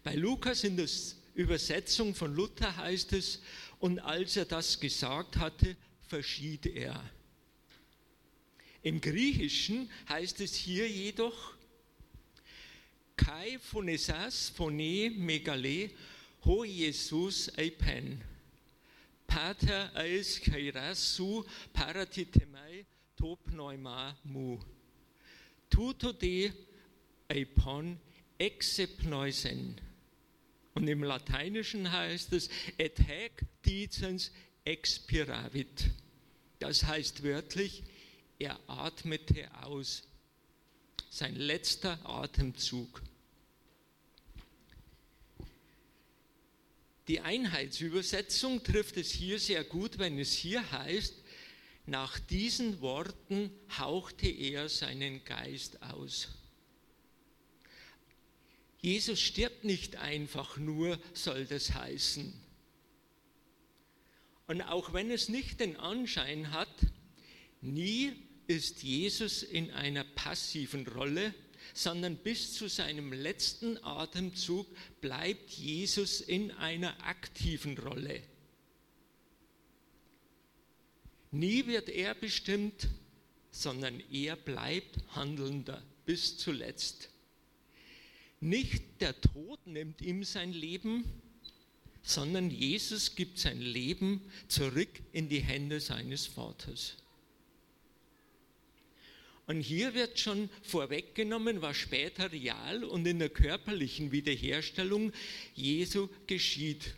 Bei 0.04 0.16
Lukas 0.16 0.64
in 0.64 0.78
der 0.78 0.88
Übersetzung 1.36 2.16
von 2.16 2.36
Luther 2.36 2.76
heißt 2.76 3.14
es, 3.14 3.42
und 3.80 4.00
als 4.00 4.36
er 4.36 4.46
das 4.46 4.80
gesagt 4.80 5.38
hatte, 5.38 5.76
verschied 6.08 6.66
er. 6.66 7.02
Im 8.84 9.00
Griechischen 9.00 9.90
heißt 10.10 10.42
es 10.42 10.56
hier 10.56 10.90
jedoch, 10.90 11.54
Kai 13.16 13.60
phonesas 13.60 14.50
phone 14.50 15.16
megale 15.18 15.92
ho 16.46 16.64
Jesus 16.64 17.50
eipen, 17.58 18.24
pater 19.28 19.92
eis 19.96 20.40
kairasu 20.40 21.46
paratitemai 21.74 22.86
to 23.18 23.38
pneuma 23.48 24.16
mu, 24.24 24.58
tuto 25.70 26.12
de 26.12 26.52
eipon 27.30 28.00
exepneusen. 28.40 29.80
Und 30.74 30.88
im 30.88 31.04
Lateinischen 31.04 31.92
heißt 31.92 32.34
es 32.34 32.50
et 32.78 32.98
hac 33.00 33.46
dicens 33.66 34.32
expiravit. 34.66 35.92
Das 36.60 36.86
heißt 36.86 37.24
wörtlich, 37.24 37.84
er 38.40 38.60
atmete 38.68 39.50
aus. 39.64 40.04
Sein 41.10 41.36
letzter 41.36 42.00
Atemzug. 42.04 43.04
Die 47.12 47.20
Einheitsübersetzung 47.20 48.64
trifft 48.64 48.96
es 48.96 49.12
hier 49.12 49.38
sehr 49.38 49.66
gut, 49.66 50.00
wenn 50.00 50.18
es 50.18 50.32
hier 50.32 50.72
heißt, 50.72 51.14
nach 51.86 52.18
diesen 52.20 52.80
Worten 52.80 53.52
hauchte 53.78 54.30
er 54.30 54.70
seinen 54.70 55.22
Geist 55.26 55.84
aus. 55.84 56.30
Jesus 58.80 59.20
stirbt 59.20 59.66
nicht 59.66 59.98
einfach 59.98 60.56
nur, 60.56 60.98
soll 61.14 61.44
das 61.44 61.74
heißen. 61.74 62.34
Und 64.48 64.62
auch 64.62 64.94
wenn 64.94 65.12
es 65.12 65.28
nicht 65.28 65.60
den 65.60 65.76
Anschein 65.76 66.54
hat, 66.54 66.74
nie 67.60 68.14
ist 68.48 68.84
Jesus 68.84 69.44
in 69.44 69.72
einer 69.72 70.06
passiven 70.06 70.88
Rolle, 70.88 71.34
sondern 71.74 72.18
bis 72.18 72.54
zu 72.54 72.68
seinem 72.68 73.14
letzten 73.14 73.84
Atemzug 73.84 74.68
bleibt 75.00 75.50
Jesus 75.52 76.22
in 76.22 76.52
einer 76.52 77.06
aktiven 77.06 77.78
Rolle. 77.78 78.22
Nie 81.32 81.66
wird 81.68 81.90
er 81.90 82.14
bestimmt, 82.14 82.90
sondern 83.52 84.02
er 84.12 84.36
bleibt 84.36 84.98
Handelnder 85.16 85.82
bis 86.06 86.38
zuletzt. 86.38 87.10
Nicht 88.40 89.02
der 89.02 89.20
Tod 89.22 89.66
nimmt 89.66 90.02
ihm 90.02 90.24
sein 90.24 90.52
Leben, 90.52 91.06
sondern 92.02 92.50
Jesus 92.50 93.16
gibt 93.16 93.38
sein 93.38 93.62
Leben 93.62 94.22
zurück 94.48 94.90
in 95.12 95.30
die 95.30 95.42
Hände 95.42 95.80
seines 95.80 96.26
Vaters. 96.26 96.98
Und 99.48 99.62
hier 99.62 99.94
wird 99.94 100.20
schon 100.20 100.50
vorweggenommen, 100.62 101.62
was 101.62 101.78
später 101.78 102.32
real 102.32 102.84
und 102.84 103.06
in 103.06 103.20
der 103.20 103.30
körperlichen 103.30 104.12
Wiederherstellung 104.12 105.12
Jesu 105.56 106.08
geschieht. 106.28 106.96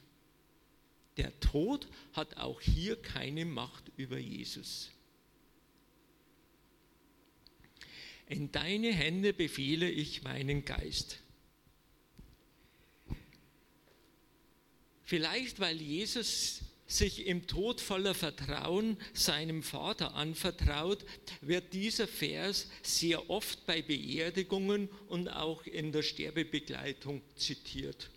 Der 1.17 1.39
Tod 1.39 1.87
hat 2.13 2.37
auch 2.37 2.61
hier 2.61 2.95
keine 2.95 3.45
Macht 3.45 3.91
über 3.97 4.17
Jesus. 4.17 4.91
In 8.27 8.51
deine 8.51 8.93
Hände 8.93 9.33
befehle 9.33 9.89
ich 9.89 10.23
meinen 10.23 10.65
Geist. 10.65 11.19
Vielleicht 15.03 15.59
weil 15.59 15.81
Jesus 15.81 16.61
sich 16.97 17.25
im 17.25 17.47
Tod 17.47 17.81
voller 17.81 18.13
Vertrauen 18.13 18.97
seinem 19.13 19.63
Vater 19.63 20.15
anvertraut, 20.15 21.05
wird 21.41 21.73
dieser 21.73 22.07
Vers 22.07 22.69
sehr 22.81 23.29
oft 23.29 23.65
bei 23.65 23.81
Beerdigungen 23.81 24.89
und 25.07 25.29
auch 25.29 25.65
in 25.65 25.91
der 25.91 26.03
Sterbebegleitung 26.03 27.21
zitiert. 27.35 28.09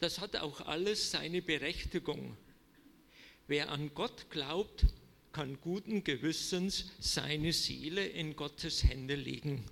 Das 0.00 0.20
hat 0.20 0.36
auch 0.36 0.60
alles 0.62 1.10
seine 1.10 1.40
Berechtigung. 1.40 2.36
Wer 3.46 3.70
an 3.70 3.92
Gott 3.94 4.30
glaubt, 4.30 4.86
kann 5.32 5.58
guten 5.60 6.04
Gewissens 6.04 6.90
seine 7.00 7.52
Seele 7.52 8.06
in 8.06 8.36
Gottes 8.36 8.84
Hände 8.84 9.14
legen. 9.14 9.64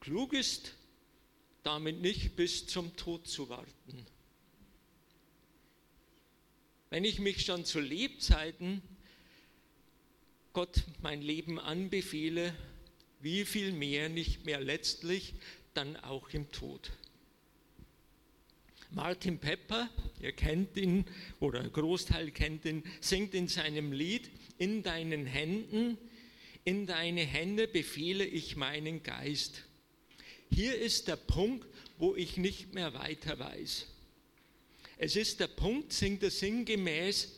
Klug 0.00 0.32
ist, 0.34 0.74
damit 1.66 2.00
nicht 2.00 2.36
bis 2.36 2.66
zum 2.66 2.96
Tod 2.96 3.26
zu 3.26 3.48
warten. 3.48 4.06
Wenn 6.90 7.04
ich 7.04 7.18
mich 7.18 7.44
schon 7.44 7.64
zu 7.64 7.80
Lebzeiten 7.80 8.80
Gott 10.56 10.84
mein 11.02 11.20
Leben 11.20 11.60
anbefehle, 11.60 12.54
wie 13.20 13.44
viel 13.44 13.72
mehr 13.72 14.08
nicht 14.08 14.46
mehr 14.46 14.58
letztlich 14.58 15.34
dann 15.74 15.96
auch 15.98 16.30
im 16.30 16.50
Tod. 16.50 16.92
Martin 18.90 19.38
Pepper, 19.38 19.90
ihr 20.22 20.32
kennt 20.32 20.78
ihn 20.78 21.04
oder 21.40 21.60
ein 21.60 21.72
Großteil 21.72 22.30
kennt 22.30 22.64
ihn, 22.64 22.84
singt 23.02 23.34
in 23.34 23.48
seinem 23.48 23.92
Lied, 23.92 24.30
in 24.56 24.82
deinen 24.82 25.26
Händen, 25.26 25.98
in 26.64 26.86
deine 26.86 27.20
Hände 27.20 27.68
befehle 27.68 28.24
ich 28.24 28.56
meinen 28.56 29.02
Geist. 29.02 29.65
Hier 30.50 30.78
ist 30.78 31.08
der 31.08 31.16
Punkt, 31.16 31.66
wo 31.98 32.14
ich 32.14 32.36
nicht 32.36 32.74
mehr 32.74 32.94
weiter 32.94 33.38
weiß. 33.38 33.86
Es 34.98 35.16
ist 35.16 35.40
der 35.40 35.48
Punkt, 35.48 35.92
singt 35.92 36.22
er 36.22 36.30
sinngemäß, 36.30 37.32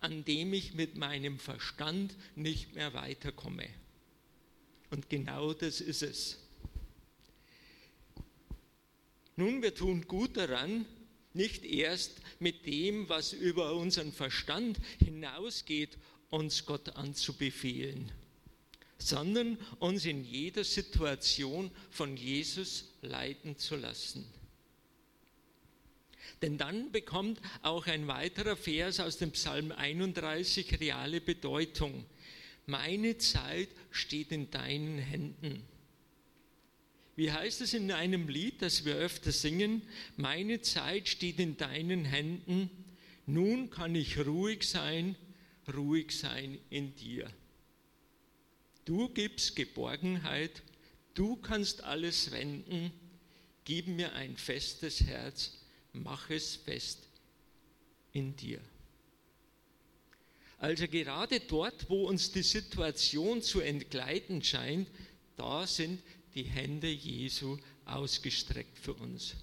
an 0.00 0.24
dem 0.24 0.52
ich 0.52 0.74
mit 0.74 0.96
meinem 0.96 1.38
Verstand 1.38 2.14
nicht 2.34 2.74
mehr 2.74 2.92
weiterkomme. 2.94 3.68
Und 4.90 5.08
genau 5.08 5.54
das 5.54 5.80
ist 5.80 6.02
es. 6.02 6.38
Nun, 9.36 9.62
wir 9.62 9.74
tun 9.74 10.06
gut 10.06 10.36
daran, 10.36 10.84
nicht 11.32 11.64
erst 11.64 12.20
mit 12.38 12.66
dem, 12.66 13.08
was 13.08 13.32
über 13.32 13.74
unseren 13.74 14.12
Verstand 14.12 14.78
hinausgeht, 14.98 15.96
uns 16.28 16.66
Gott 16.66 16.90
anzubefehlen, 16.90 18.12
sondern 19.08 19.58
uns 19.78 20.04
in 20.04 20.24
jeder 20.24 20.64
Situation 20.64 21.70
von 21.90 22.16
Jesus 22.16 22.92
leiten 23.02 23.56
zu 23.56 23.76
lassen. 23.76 24.24
Denn 26.42 26.58
dann 26.58 26.90
bekommt 26.90 27.40
auch 27.62 27.86
ein 27.86 28.08
weiterer 28.08 28.56
Vers 28.56 29.00
aus 29.00 29.18
dem 29.18 29.30
Psalm 29.30 29.70
31 29.70 30.80
reale 30.80 31.20
Bedeutung. 31.20 32.04
Meine 32.66 33.16
Zeit 33.18 33.68
steht 33.90 34.32
in 34.32 34.50
deinen 34.50 34.98
Händen. 34.98 35.62
Wie 37.14 37.30
heißt 37.30 37.60
es 37.60 37.74
in 37.74 37.92
einem 37.92 38.28
Lied, 38.28 38.62
das 38.62 38.84
wir 38.84 38.94
öfter 38.94 39.32
singen? 39.32 39.82
Meine 40.16 40.62
Zeit 40.62 41.08
steht 41.08 41.38
in 41.38 41.56
deinen 41.56 42.04
Händen, 42.04 42.70
nun 43.26 43.70
kann 43.70 43.94
ich 43.94 44.18
ruhig 44.18 44.68
sein, 44.68 45.14
ruhig 45.72 46.10
sein 46.10 46.58
in 46.70 46.94
dir. 46.96 47.30
Du 48.84 49.08
gibst 49.08 49.54
Geborgenheit, 49.54 50.62
du 51.14 51.36
kannst 51.36 51.84
alles 51.84 52.32
wenden, 52.32 52.92
gib 53.64 53.86
mir 53.86 54.12
ein 54.14 54.36
festes 54.36 55.02
Herz, 55.02 55.52
mach 55.92 56.30
es 56.30 56.56
fest 56.56 57.08
in 58.12 58.34
dir. 58.36 58.60
Also 60.58 60.86
gerade 60.86 61.40
dort, 61.40 61.90
wo 61.90 62.08
uns 62.08 62.30
die 62.30 62.42
Situation 62.42 63.42
zu 63.42 63.60
entgleiten 63.60 64.42
scheint, 64.42 64.88
da 65.36 65.66
sind 65.66 66.00
die 66.34 66.44
Hände 66.44 66.88
Jesu 66.88 67.58
ausgestreckt 67.84 68.78
für 68.78 68.94
uns. 68.94 69.34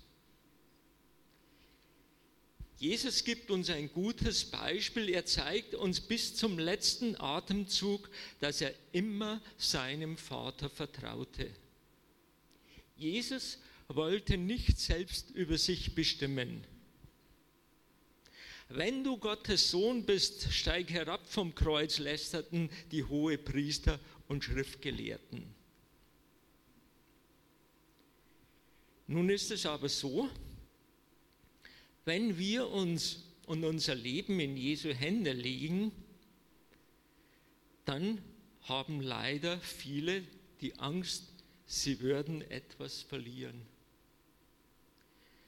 Jesus 2.79 3.25
gibt 3.25 3.51
uns 3.51 3.69
ein 3.69 3.91
gutes 3.91 4.45
Beispiel. 4.45 5.09
Er 5.09 5.25
zeigt 5.25 5.75
uns 5.75 5.99
bis 5.99 6.35
zum 6.35 6.57
letzten 6.57 7.19
Atemzug, 7.19 8.09
dass 8.39 8.61
er 8.61 8.73
immer 8.93 9.41
seinem 9.57 10.15
Vater 10.15 10.69
vertraute. 10.69 11.51
Jesus 12.95 13.59
wollte 13.89 14.37
nicht 14.37 14.79
selbst 14.79 15.29
über 15.31 15.57
sich 15.57 15.93
bestimmen. 15.93 16.63
Wenn 18.69 19.03
du 19.03 19.17
Gottes 19.17 19.71
Sohn 19.71 20.05
bist, 20.05 20.53
steig 20.53 20.89
herab 20.89 21.27
vom 21.27 21.53
Kreuz, 21.55 21.97
lästerten 21.97 22.69
die 22.91 23.03
hohe 23.03 23.37
Priester 23.37 23.99
und 24.29 24.45
Schriftgelehrten. 24.45 25.43
Nun 29.07 29.29
ist 29.29 29.51
es 29.51 29.65
aber 29.65 29.89
so, 29.89 30.29
wenn 32.05 32.37
wir 32.37 32.69
uns 32.69 33.23
und 33.45 33.63
unser 33.63 33.95
Leben 33.95 34.39
in 34.39 34.57
Jesu 34.57 34.89
Hände 34.89 35.33
legen, 35.33 35.91
dann 37.85 38.21
haben 38.63 39.01
leider 39.01 39.59
viele 39.59 40.23
die 40.61 40.77
Angst, 40.77 41.23
sie 41.65 41.99
würden 42.01 42.41
etwas 42.51 43.01
verlieren. 43.01 43.61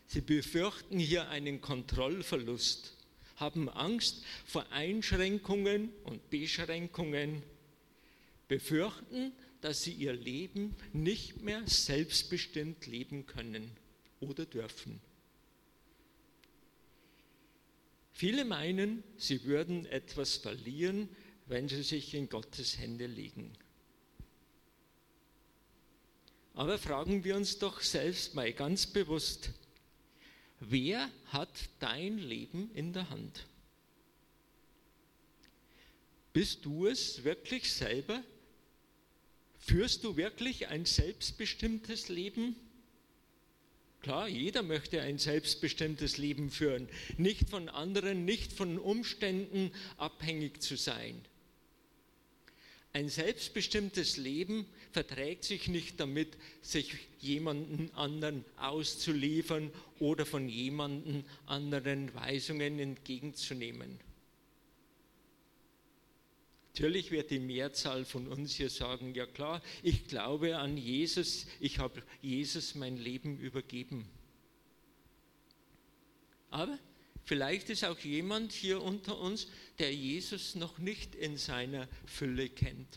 Sie 0.07 0.21
befürchten 0.21 0.99
hier 0.99 1.29
einen 1.29 1.61
Kontrollverlust, 1.61 2.97
haben 3.37 3.69
Angst 3.69 4.23
vor 4.45 4.65
Einschränkungen 4.71 5.89
und 6.03 6.29
Beschränkungen, 6.29 7.43
befürchten, 8.47 9.31
dass 9.61 9.83
sie 9.83 9.93
ihr 9.93 10.13
Leben 10.13 10.75
nicht 10.91 11.41
mehr 11.41 11.65
selbstbestimmt 11.65 12.87
leben 12.87 13.25
können 13.25 13.71
oder 14.19 14.45
dürfen. 14.45 14.99
Viele 18.21 18.45
meinen, 18.45 19.03
sie 19.17 19.45
würden 19.45 19.87
etwas 19.87 20.35
verlieren, 20.35 21.09
wenn 21.47 21.67
sie 21.67 21.81
sich 21.81 22.13
in 22.13 22.29
Gottes 22.29 22.77
Hände 22.77 23.07
legen. 23.07 23.51
Aber 26.53 26.77
fragen 26.77 27.23
wir 27.23 27.35
uns 27.35 27.57
doch 27.57 27.81
selbst 27.81 28.35
mal 28.35 28.53
ganz 28.53 28.85
bewusst, 28.85 29.49
wer 30.59 31.09
hat 31.29 31.49
dein 31.79 32.19
Leben 32.19 32.69
in 32.75 32.93
der 32.93 33.09
Hand? 33.09 33.47
Bist 36.31 36.63
du 36.63 36.85
es 36.85 37.23
wirklich 37.23 37.73
selber, 37.73 38.23
Führst 39.57 40.03
du 40.03 40.15
wirklich 40.15 40.67
ein 40.67 40.85
selbstbestimmtes 40.85 42.09
Leben? 42.09 42.55
Klar, 44.01 44.27
jeder 44.27 44.63
möchte 44.63 45.01
ein 45.01 45.19
selbstbestimmtes 45.19 46.17
Leben 46.17 46.49
führen, 46.49 46.89
nicht 47.17 47.49
von 47.49 47.69
anderen, 47.69 48.25
nicht 48.25 48.51
von 48.51 48.79
Umständen 48.79 49.71
abhängig 49.97 50.61
zu 50.61 50.75
sein. 50.75 51.21
Ein 52.93 53.07
selbstbestimmtes 53.07 54.17
Leben 54.17 54.65
verträgt 54.91 55.45
sich 55.45 55.67
nicht 55.67 55.99
damit, 55.99 56.35
sich 56.61 56.95
jemanden 57.19 57.89
anderen 57.93 58.43
auszuliefern 58.57 59.71
oder 59.99 60.25
von 60.25 60.49
jemanden 60.49 61.23
anderen 61.45 62.13
Weisungen 62.13 62.79
entgegenzunehmen. 62.79 63.99
Natürlich 66.73 67.11
wird 67.11 67.31
die 67.31 67.39
Mehrzahl 67.39 68.05
von 68.05 68.27
uns 68.27 68.55
hier 68.55 68.69
sagen, 68.69 69.13
ja 69.13 69.25
klar, 69.25 69.61
ich 69.83 70.07
glaube 70.07 70.57
an 70.57 70.77
Jesus, 70.77 71.45
ich 71.59 71.79
habe 71.79 72.01
Jesus 72.21 72.75
mein 72.75 72.95
Leben 72.95 73.37
übergeben. 73.37 74.07
Aber 76.49 76.79
vielleicht 77.25 77.69
ist 77.69 77.83
auch 77.83 77.99
jemand 77.99 78.53
hier 78.53 78.81
unter 78.81 79.19
uns, 79.19 79.47
der 79.79 79.93
Jesus 79.93 80.55
noch 80.55 80.77
nicht 80.77 81.13
in 81.13 81.35
seiner 81.35 81.89
Fülle 82.05 82.47
kennt. 82.47 82.95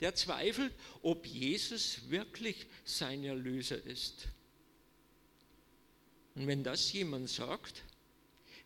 Der 0.00 0.14
zweifelt, 0.14 0.74
ob 1.00 1.26
Jesus 1.26 2.10
wirklich 2.10 2.66
sein 2.84 3.24
Erlöser 3.24 3.82
ist. 3.82 4.28
Und 6.34 6.46
wenn 6.46 6.64
das 6.64 6.92
jemand 6.92 7.30
sagt, 7.30 7.82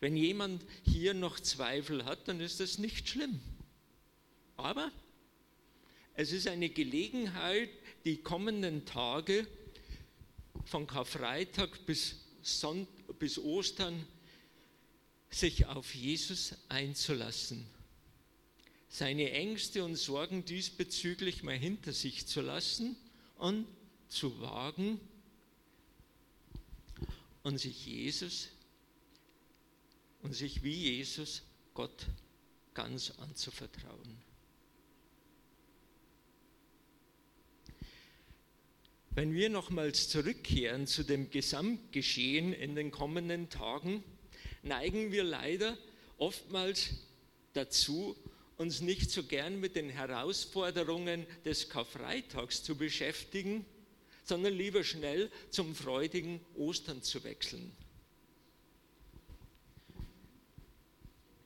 wenn 0.01 0.16
jemand 0.16 0.64
hier 0.83 1.14
noch 1.14 1.38
Zweifel 1.38 2.05
hat, 2.05 2.27
dann 2.27 2.40
ist 2.40 2.59
das 2.59 2.79
nicht 2.79 3.09
schlimm. 3.09 3.40
Aber 4.56 4.90
es 6.14 6.32
ist 6.32 6.46
eine 6.46 6.68
Gelegenheit, 6.68 7.70
die 8.04 8.18
kommenden 8.18 8.84
Tage 8.84 9.46
von 10.64 10.86
Karfreitag 10.86 11.84
bis, 11.86 12.16
Sonnt 12.42 12.88
bis 13.18 13.38
Ostern 13.38 14.06
sich 15.30 15.66
auf 15.66 15.94
Jesus 15.94 16.54
einzulassen, 16.68 17.66
seine 18.88 19.32
Ängste 19.32 19.82
und 19.82 19.96
Sorgen 19.96 20.44
diesbezüglich 20.44 21.42
mal 21.42 21.56
hinter 21.56 21.92
sich 21.92 22.26
zu 22.26 22.40
lassen 22.40 22.96
und 23.38 23.66
zu 24.08 24.40
wagen 24.40 25.00
und 27.42 27.58
sich 27.58 27.86
Jesus 27.86 28.48
und 30.22 30.32
sich 30.32 30.62
wie 30.62 30.96
Jesus 30.96 31.42
Gott 31.74 32.06
ganz 32.72 33.10
anzuvertrauen. 33.18 34.34
Wenn 39.14 39.33
wir 39.33 39.48
nochmals 39.48 40.09
zurückkehren 40.09 40.87
zu 40.87 41.05
dem 41.05 41.31
Gesamtgeschehen 41.31 42.53
in 42.53 42.74
den 42.74 42.90
kommenden 42.90 43.48
Tagen, 43.48 44.03
neigen 44.62 45.12
wir 45.12 45.22
leider 45.22 45.77
oftmals 46.18 46.90
dazu, 47.53 48.16
uns 48.57 48.81
nicht 48.81 49.11
so 49.11 49.22
gern 49.22 49.61
mit 49.61 49.77
den 49.77 49.88
Herausforderungen 49.88 51.27
des 51.44 51.68
Karfreitags 51.68 52.62
zu 52.62 52.77
beschäftigen, 52.77 53.64
sondern 54.24 54.55
lieber 54.55 54.83
schnell 54.83 55.31
zum 55.50 55.74
freudigen 55.74 56.40
Ostern 56.57 57.03
zu 57.03 57.22
wechseln. 57.24 57.72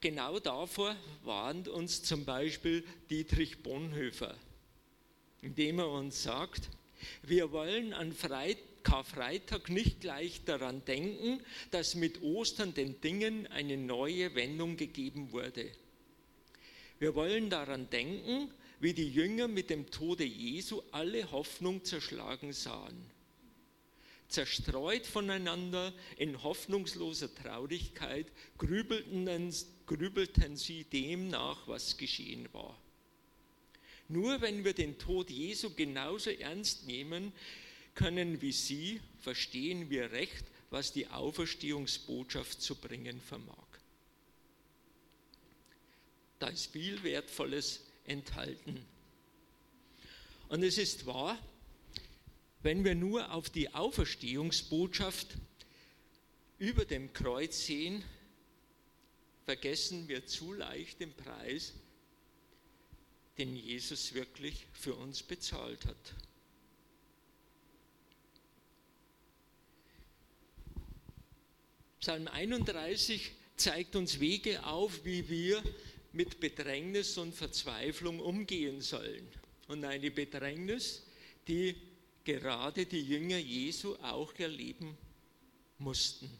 genau 0.00 0.38
davor 0.38 0.96
warnt 1.24 1.68
uns 1.68 2.02
zum 2.02 2.24
Beispiel 2.24 2.84
Dietrich 3.10 3.62
Bonhoeffer, 3.62 4.34
indem 5.42 5.80
er 5.80 5.88
uns 5.88 6.22
sagt, 6.22 6.70
wir 7.22 7.52
wollen 7.52 7.92
an 7.92 8.12
Freitag 8.12 8.68
Karfreitag 8.88 9.68
nicht 9.68 10.00
gleich 10.00 10.44
daran 10.44 10.82
denken, 10.86 11.42
dass 11.70 11.94
mit 11.94 12.22
Ostern 12.22 12.72
den 12.72 13.00
Dingen 13.02 13.46
eine 13.48 13.76
neue 13.76 14.34
Wendung 14.34 14.78
gegeben 14.78 15.30
wurde. 15.32 15.70
Wir 16.98 17.14
wollen 17.14 17.50
daran 17.50 17.90
denken, 17.90 18.50
wie 18.80 18.94
die 18.94 19.10
Jünger 19.10 19.46
mit 19.46 19.68
dem 19.68 19.90
Tode 19.90 20.24
Jesu 20.24 20.82
alle 20.90 21.30
Hoffnung 21.30 21.84
zerschlagen 21.84 22.54
sahen. 22.54 23.10
Zerstreut 24.28 25.06
voneinander 25.06 25.92
in 26.16 26.42
hoffnungsloser 26.42 27.34
Traurigkeit 27.34 28.26
grübelten, 28.56 29.54
grübelten 29.86 30.56
sie 30.56 30.84
dem 30.84 31.28
nach, 31.28 31.68
was 31.68 31.96
geschehen 31.96 32.48
war. 32.52 32.78
Nur 34.08 34.40
wenn 34.40 34.64
wir 34.64 34.72
den 34.72 34.98
Tod 34.98 35.30
Jesu 35.30 35.70
genauso 35.74 36.30
ernst 36.30 36.86
nehmen 36.86 37.32
können 37.94 38.40
wie 38.40 38.52
Sie, 38.52 39.00
verstehen 39.20 39.90
wir 39.90 40.12
recht, 40.12 40.46
was 40.70 40.92
die 40.92 41.08
Auferstehungsbotschaft 41.08 42.60
zu 42.60 42.74
bringen 42.74 43.20
vermag. 43.20 43.66
Da 46.38 46.48
ist 46.48 46.72
viel 46.72 47.02
Wertvolles 47.02 47.80
enthalten. 48.04 48.84
Und 50.48 50.62
es 50.62 50.78
ist 50.78 51.04
wahr, 51.04 51.38
wenn 52.62 52.84
wir 52.84 52.94
nur 52.94 53.32
auf 53.32 53.50
die 53.50 53.74
Auferstehungsbotschaft 53.74 55.36
über 56.58 56.84
dem 56.84 57.12
Kreuz 57.12 57.66
sehen, 57.66 58.02
vergessen 59.44 60.08
wir 60.08 60.26
zu 60.26 60.52
leicht 60.52 61.00
den 61.00 61.12
Preis, 61.12 61.74
den 63.38 63.54
Jesus 63.56 64.14
wirklich 64.14 64.66
für 64.72 64.94
uns 64.94 65.22
bezahlt 65.22 65.86
hat. 65.86 66.14
Psalm 72.00 72.28
31 72.28 73.32
zeigt 73.56 73.96
uns 73.96 74.20
Wege 74.20 74.64
auf, 74.64 75.04
wie 75.04 75.28
wir 75.28 75.62
mit 76.12 76.40
Bedrängnis 76.40 77.18
und 77.18 77.34
Verzweiflung 77.34 78.20
umgehen 78.20 78.80
sollen. 78.80 79.26
Und 79.68 79.84
eine 79.84 80.10
Bedrängnis, 80.10 81.04
die 81.46 81.76
gerade 82.24 82.86
die 82.86 83.02
Jünger 83.02 83.38
Jesu 83.38 83.94
auch 83.96 84.34
erleben 84.38 84.96
mussten. 85.78 86.30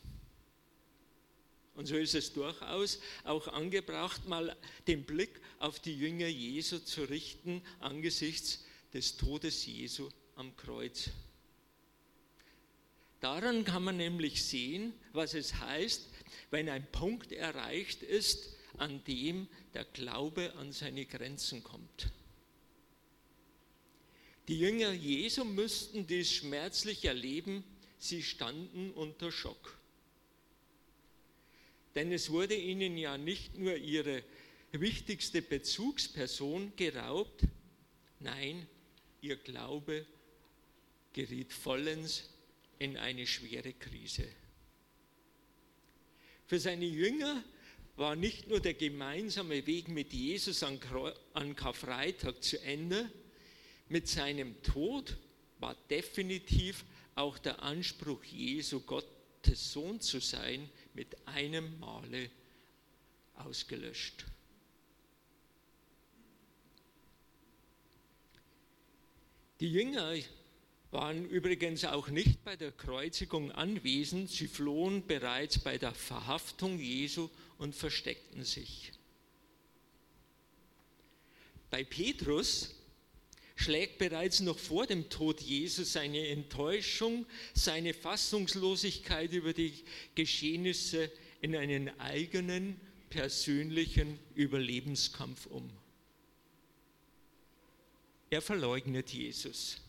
Und 1.79 1.87
so 1.87 1.97
ist 1.97 2.17
es 2.17 2.33
durchaus 2.33 2.99
auch 3.23 3.47
angebracht, 3.47 4.27
mal 4.27 4.57
den 4.89 5.05
Blick 5.05 5.41
auf 5.61 5.79
die 5.79 5.97
Jünger 5.97 6.27
Jesu 6.27 6.81
zu 6.81 7.05
richten 7.05 7.63
angesichts 7.79 8.65
des 8.93 9.17
Todes 9.17 9.65
Jesu 9.65 10.09
am 10.35 10.57
Kreuz. 10.57 11.11
Daran 13.21 13.63
kann 13.63 13.85
man 13.85 13.97
nämlich 13.97 14.43
sehen, 14.45 14.93
was 15.13 15.35
es 15.35 15.55
heißt, 15.55 16.09
wenn 16.51 16.69
ein 16.69 16.85
Punkt 16.91 17.31
erreicht 17.31 18.03
ist, 18.03 18.57
an 18.79 19.05
dem 19.05 19.47
der 19.73 19.85
Glaube 19.85 20.55
an 20.57 20.73
seine 20.73 21.07
Grenzen 21.07 21.63
kommt. 21.63 22.11
Die 24.49 24.59
Jünger 24.59 24.91
Jesu 24.91 25.45
müssten 25.45 26.09
dies 26.09 26.33
schmerzlich 26.33 27.05
erleben, 27.05 27.63
sie 27.99 28.25
standen 28.25 28.91
unter 28.91 29.31
Schock. 29.31 29.78
Denn 31.95 32.13
es 32.13 32.31
wurde 32.31 32.55
ihnen 32.55 32.97
ja 32.97 33.19
nicht 33.19 33.59
nur 33.59 33.77
ihre 33.77 34.23
wichtigste 34.73 35.43
Bezugsperson 35.43 36.73
geraubt, 36.77 37.43
nein, 38.21 38.67
ihr 39.21 39.37
Glaube 39.37 40.07
geriet 41.13 41.53
vollends 41.53 42.31
in 42.79 42.97
eine 42.97 43.27
schwere 43.27 43.73
Krise. 43.73 44.29
Für 46.47 46.59
seine 46.59 46.85
Jünger 46.85 47.43
war 47.97 48.15
nicht 48.15 48.49
nur 48.49 48.61
der 48.61 48.75
gemeinsame 48.75 49.67
Weg 49.67 49.89
mit 49.89 50.13
Jesus 50.13 50.63
an 50.63 51.57
Karfreitag 51.57 52.43
zu 52.43 52.61
Ende, 52.63 53.11
mit 53.89 54.07
seinem 54.07 54.63
Tod 54.63 55.17
war 55.59 55.75
definitiv 55.91 56.85
auch 57.15 57.39
der 57.39 57.63
Anspruch 57.63 58.23
Jesu, 58.23 58.81
Gottes 58.81 59.73
Sohn 59.73 60.01
zu 60.01 60.21
sein, 60.21 60.71
mit 60.99 61.17
einem 61.29 61.79
Male 61.79 62.29
ausgelöscht. 63.37 64.27
Die 69.61 69.71
Jünger 69.71 70.17
waren 70.91 71.25
übrigens 71.29 71.85
auch 71.85 72.09
nicht 72.09 72.43
bei 72.43 72.57
der 72.57 72.73
Kreuzigung 72.73 73.53
anwesend. 73.53 74.29
Sie 74.29 74.49
flohen 74.49 75.07
bereits 75.07 75.61
bei 75.61 75.79
der 75.79 75.95
Verhaftung 75.95 76.81
Jesu 76.81 77.31
und 77.59 77.77
versteckten 77.77 78.43
sich. 78.43 78.91
Bei 81.71 81.85
Petrus 81.85 82.75
schlägt 83.69 83.99
bereits 83.99 84.41
noch 84.41 84.59
vor 84.59 84.87
dem 84.87 85.11
Tod 85.11 85.43
Jesu 85.43 85.85
seine 85.85 86.29
Enttäuschung, 86.29 87.27
seine 87.53 87.93
Fassungslosigkeit 87.93 89.31
über 89.35 89.53
die 89.53 89.75
Geschehnisse 90.15 91.13
in 91.43 91.55
einen 91.55 91.91
eigenen 92.01 92.81
persönlichen 93.11 94.19
Überlebenskampf 94.35 95.45
um. 95.49 95.69
Er 98.31 98.41
verleugnet 98.41 99.11
Jesus 99.11 99.83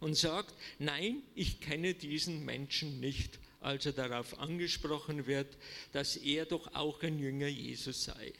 und 0.00 0.16
sagt, 0.16 0.52
nein, 0.80 1.22
ich 1.36 1.60
kenne 1.60 1.94
diesen 1.94 2.44
Menschen 2.44 2.98
nicht, 2.98 3.38
als 3.60 3.86
er 3.86 3.92
darauf 3.92 4.36
angesprochen 4.40 5.28
wird, 5.28 5.56
dass 5.92 6.16
er 6.16 6.44
doch 6.44 6.74
auch 6.74 7.04
ein 7.04 7.20
Jünger 7.20 7.46
Jesus 7.46 8.02
sei. 8.02 8.32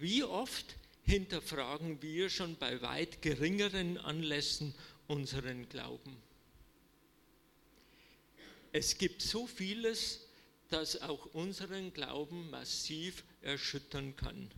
Wie 0.00 0.24
oft 0.24 0.76
hinterfragen 1.02 2.00
wir 2.00 2.30
schon 2.30 2.56
bei 2.56 2.80
weit 2.80 3.20
geringeren 3.20 3.98
Anlässen 3.98 4.74
unseren 5.08 5.68
Glauben? 5.68 6.16
Es 8.72 8.96
gibt 8.96 9.20
so 9.20 9.46
vieles, 9.46 10.26
das 10.70 11.02
auch 11.02 11.26
unseren 11.34 11.92
Glauben 11.92 12.48
massiv 12.48 13.24
erschüttern 13.42 14.16
kann. 14.16 14.50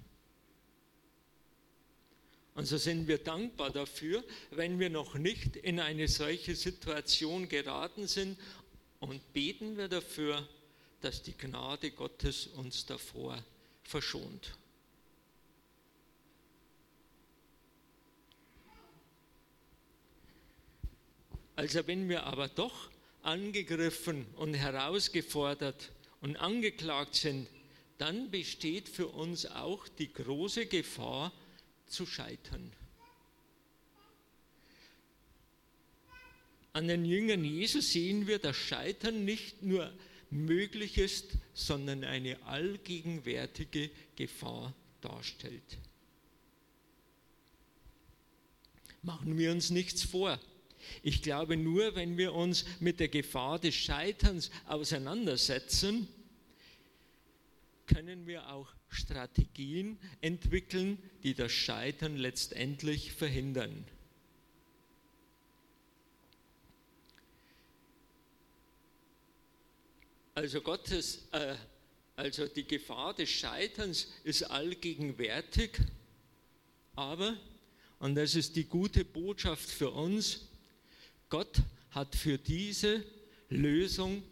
Und 2.54 2.66
so 2.66 2.76
sind 2.76 3.08
wir 3.08 3.18
dankbar 3.18 3.70
dafür, 3.70 4.22
wenn 4.52 4.78
wir 4.78 4.90
noch 4.90 5.16
nicht 5.16 5.56
in 5.56 5.80
eine 5.80 6.06
solche 6.06 6.54
Situation 6.54 7.48
geraten 7.48 8.06
sind 8.06 8.38
und 9.00 9.32
beten 9.32 9.76
wir 9.76 9.88
dafür, 9.88 10.48
dass 11.00 11.20
die 11.20 11.36
Gnade 11.36 11.90
Gottes 11.90 12.46
uns 12.46 12.86
davor 12.86 13.42
verschont. 13.82 14.52
Also 21.56 21.86
wenn 21.86 22.08
wir 22.08 22.24
aber 22.24 22.48
doch 22.48 22.90
angegriffen 23.22 24.26
und 24.36 24.54
herausgefordert 24.54 25.92
und 26.20 26.36
angeklagt 26.36 27.14
sind, 27.14 27.48
dann 27.98 28.30
besteht 28.30 28.88
für 28.88 29.08
uns 29.08 29.46
auch 29.46 29.86
die 29.86 30.12
große 30.12 30.66
Gefahr, 30.66 31.32
zu 31.86 32.06
scheitern. 32.06 32.72
An 36.72 36.88
den 36.88 37.04
Jüngern 37.04 37.44
Jesus 37.44 37.92
sehen 37.92 38.26
wir, 38.26 38.38
dass 38.38 38.56
Scheitern 38.56 39.26
nicht 39.26 39.62
nur 39.62 39.92
möglich 40.30 40.96
ist, 40.96 41.32
sondern 41.52 42.02
eine 42.02 42.42
allgegenwärtige 42.44 43.90
Gefahr 44.16 44.74
darstellt. 45.02 45.78
Machen 49.02 49.36
wir 49.36 49.52
uns 49.52 49.68
nichts 49.68 50.02
vor. 50.02 50.40
Ich 51.02 51.22
glaube, 51.22 51.56
nur 51.56 51.94
wenn 51.94 52.16
wir 52.16 52.34
uns 52.34 52.64
mit 52.80 53.00
der 53.00 53.08
Gefahr 53.08 53.58
des 53.58 53.74
Scheiterns 53.74 54.50
auseinandersetzen, 54.66 56.08
können 57.86 58.26
wir 58.26 58.48
auch 58.48 58.68
Strategien 58.88 59.98
entwickeln, 60.20 60.98
die 61.22 61.34
das 61.34 61.52
Scheitern 61.52 62.16
letztendlich 62.16 63.12
verhindern. 63.12 63.84
Also 70.34 70.62
Gottes, 70.62 71.28
äh, 71.32 71.54
also 72.16 72.46
die 72.46 72.66
Gefahr 72.66 73.14
des 73.14 73.28
Scheiterns 73.28 74.08
ist 74.24 74.44
allgegenwärtig, 74.44 75.78
aber, 76.94 77.36
und 77.98 78.14
das 78.14 78.34
ist 78.34 78.56
die 78.56 78.64
gute 78.64 79.04
Botschaft 79.04 79.68
für 79.68 79.90
uns, 79.90 80.48
Gott 81.32 81.62
hat 81.92 82.14
für 82.14 82.36
diese 82.36 83.02
Lösung 83.48 84.22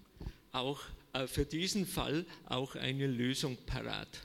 auch 0.52 0.82
äh, 1.14 1.26
für 1.26 1.46
diesen 1.46 1.86
Fall 1.86 2.26
auch 2.44 2.76
eine 2.76 3.06
Lösung 3.06 3.56
parat. 3.64 4.20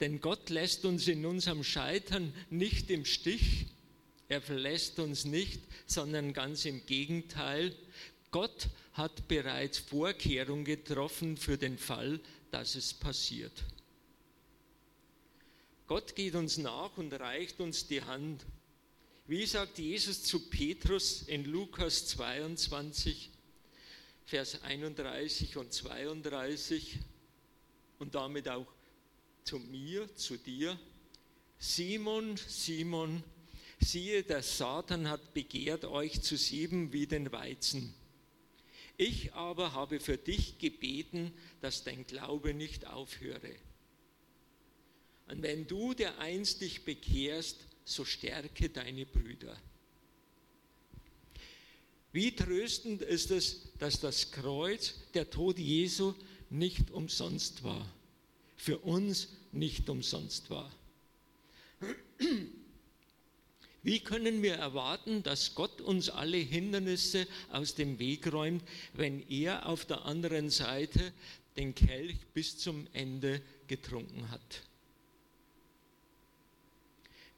Denn 0.00 0.20
Gott 0.20 0.50
lässt 0.50 0.84
uns 0.84 1.06
in 1.06 1.24
unserem 1.24 1.62
Scheitern 1.62 2.34
nicht 2.50 2.90
im 2.90 3.04
Stich, 3.04 3.66
er 4.28 4.42
verlässt 4.42 4.98
uns 4.98 5.24
nicht, 5.24 5.60
sondern 5.86 6.32
ganz 6.32 6.64
im 6.64 6.84
Gegenteil. 6.84 7.76
Gott 8.32 8.66
hat 8.94 9.28
bereits 9.28 9.78
Vorkehrungen 9.78 10.64
getroffen 10.64 11.36
für 11.36 11.56
den 11.56 11.78
Fall, 11.78 12.18
dass 12.50 12.74
es 12.74 12.92
passiert. 12.92 13.52
Gott 15.86 16.16
geht 16.16 16.34
uns 16.34 16.58
nach 16.58 16.96
und 16.96 17.12
reicht 17.12 17.60
uns 17.60 17.86
die 17.86 18.02
Hand. 18.02 18.44
Wie 19.32 19.46
sagt 19.46 19.78
Jesus 19.78 20.24
zu 20.24 20.40
Petrus 20.40 21.22
in 21.22 21.46
Lukas 21.46 22.06
22, 22.08 23.30
Vers 24.26 24.62
31 24.62 25.56
und 25.56 25.72
32 25.72 26.98
und 27.98 28.14
damit 28.14 28.50
auch 28.50 28.66
zu 29.42 29.58
mir, 29.58 30.14
zu 30.16 30.36
dir, 30.36 30.78
Simon, 31.58 32.36
Simon, 32.46 33.24
siehe, 33.80 34.22
der 34.22 34.42
Satan 34.42 35.08
hat 35.08 35.32
begehrt, 35.32 35.86
euch 35.86 36.20
zu 36.20 36.36
sieben 36.36 36.92
wie 36.92 37.06
den 37.06 37.32
Weizen. 37.32 37.94
Ich 38.98 39.32
aber 39.32 39.72
habe 39.72 39.98
für 39.98 40.18
dich 40.18 40.58
gebeten, 40.58 41.32
dass 41.62 41.84
dein 41.84 42.06
Glaube 42.06 42.52
nicht 42.52 42.86
aufhöre. 42.86 43.56
Und 45.28 45.40
wenn 45.40 45.66
du 45.66 45.94
der 45.94 46.18
einst 46.18 46.60
dich 46.60 46.84
bekehrst, 46.84 47.56
so 47.84 48.04
stärke 48.04 48.68
deine 48.68 49.06
Brüder. 49.06 49.56
Wie 52.12 52.34
tröstend 52.34 53.02
ist 53.02 53.30
es, 53.30 53.72
dass 53.78 53.98
das 53.98 54.30
Kreuz, 54.32 54.94
der 55.14 55.30
Tod 55.30 55.58
Jesu, 55.58 56.14
nicht 56.50 56.90
umsonst 56.90 57.64
war. 57.64 57.86
Für 58.56 58.78
uns 58.78 59.28
nicht 59.50 59.88
umsonst 59.88 60.50
war. 60.50 60.70
Wie 63.82 64.00
können 64.00 64.42
wir 64.42 64.54
erwarten, 64.54 65.22
dass 65.22 65.54
Gott 65.54 65.80
uns 65.80 66.08
alle 66.08 66.36
Hindernisse 66.36 67.26
aus 67.50 67.74
dem 67.74 67.98
Weg 67.98 68.32
räumt, 68.32 68.62
wenn 68.92 69.28
er 69.28 69.66
auf 69.66 69.86
der 69.86 70.04
anderen 70.04 70.50
Seite 70.50 71.12
den 71.56 71.74
Kelch 71.74 72.18
bis 72.34 72.58
zum 72.58 72.86
Ende 72.92 73.42
getrunken 73.66 74.30
hat? 74.30 74.62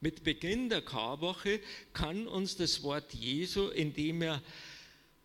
Mit 0.05 0.23
Beginn 0.23 0.69
der 0.69 0.83
Karwoche 0.83 1.59
kann 1.91 2.27
uns 2.27 2.55
das 2.55 2.83
Wort 2.83 3.11
Jesu, 3.15 3.69
indem 3.69 4.21
er 4.21 4.39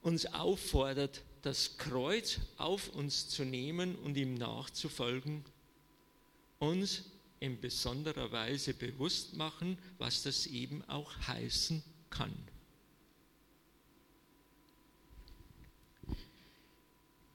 uns 0.01 0.25
auffordert, 0.25 1.21
das 1.43 1.77
Kreuz 1.77 2.41
auf 2.57 2.89
uns 2.89 3.29
zu 3.29 3.45
nehmen 3.45 3.95
und 3.95 4.17
ihm 4.17 4.33
nachzufolgen, 4.33 5.45
uns 6.61 7.05
in 7.41 7.61
besonderer 7.61 8.33
Weise 8.33 8.73
bewusst 8.73 9.37
machen, 9.37 9.77
was 9.99 10.23
das 10.23 10.47
eben 10.47 10.83
auch 10.89 11.13
heißen 11.27 11.83
kann. 12.09 12.33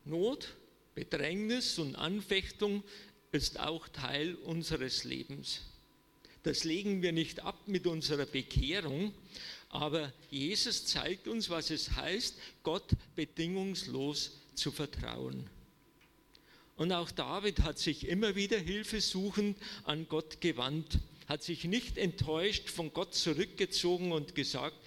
Not, 0.04 0.56
Bedrängnis 0.96 1.78
und 1.78 1.96
Anfechtung 1.96 2.84
ist 3.32 3.60
auch 3.60 3.88
Teil 3.90 4.34
unseres 4.34 5.04
Lebens. 5.04 5.62
Das 6.46 6.64
legen 6.64 7.02
wir 7.02 7.12
nicht 7.12 7.40
ab 7.40 7.60
mit 7.66 7.88
unserer 7.88 8.28
Bekehrung, 8.28 9.16
aber 9.70 10.14
Jesus 10.30 10.86
zeigt 10.86 11.28
uns, 11.28 11.50
was 11.50 11.72
es 11.72 11.96
heißt, 11.96 12.36
Gott 12.62 12.86
bedingungslos 13.16 14.38
zu 14.54 14.72
vertrauen. 14.72 15.50
Und 16.76 16.92
auch 16.92 17.10
David 17.10 17.62
hat 17.62 17.80
sich 17.80 18.08
immer 18.08 18.36
wieder 18.36 18.60
hilfesuchend 18.60 19.58
an 19.86 20.08
Gott 20.08 20.40
gewandt, 20.40 21.00
hat 21.26 21.42
sich 21.42 21.64
nicht 21.64 21.98
enttäuscht 21.98 22.70
von 22.70 22.94
Gott 22.94 23.16
zurückgezogen 23.16 24.12
und 24.12 24.36
gesagt, 24.36 24.78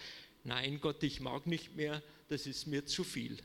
nein 0.45 0.79
Gott, 0.81 1.03
ich 1.03 1.19
mag 1.19 1.49
nicht 1.49 1.75
mehr, 1.75 2.05
das 2.29 2.47
ist 2.47 2.69
mir 2.69 2.87
zu 2.87 3.03
viel. 3.03 3.37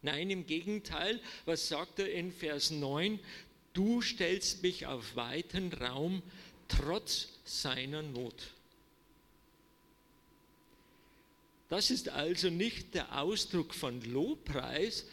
Nein, 0.00 0.30
im 0.30 0.46
Gegenteil, 0.46 1.20
was 1.44 1.68
sagt 1.68 1.98
er 1.98 2.10
in 2.10 2.32
Vers 2.32 2.70
9? 2.70 3.20
Du 3.74 4.00
stellst 4.00 4.62
mich 4.62 4.86
auf 4.86 5.14
weiten 5.14 5.72
Raum, 5.74 6.22
trotz 6.70 7.28
seiner 7.44 8.02
Not. 8.02 8.54
Das 11.68 11.90
ist 11.90 12.08
also 12.08 12.50
nicht 12.50 12.94
der 12.94 13.20
Ausdruck 13.20 13.74
von 13.74 14.00
Lobpreis, 14.02 15.06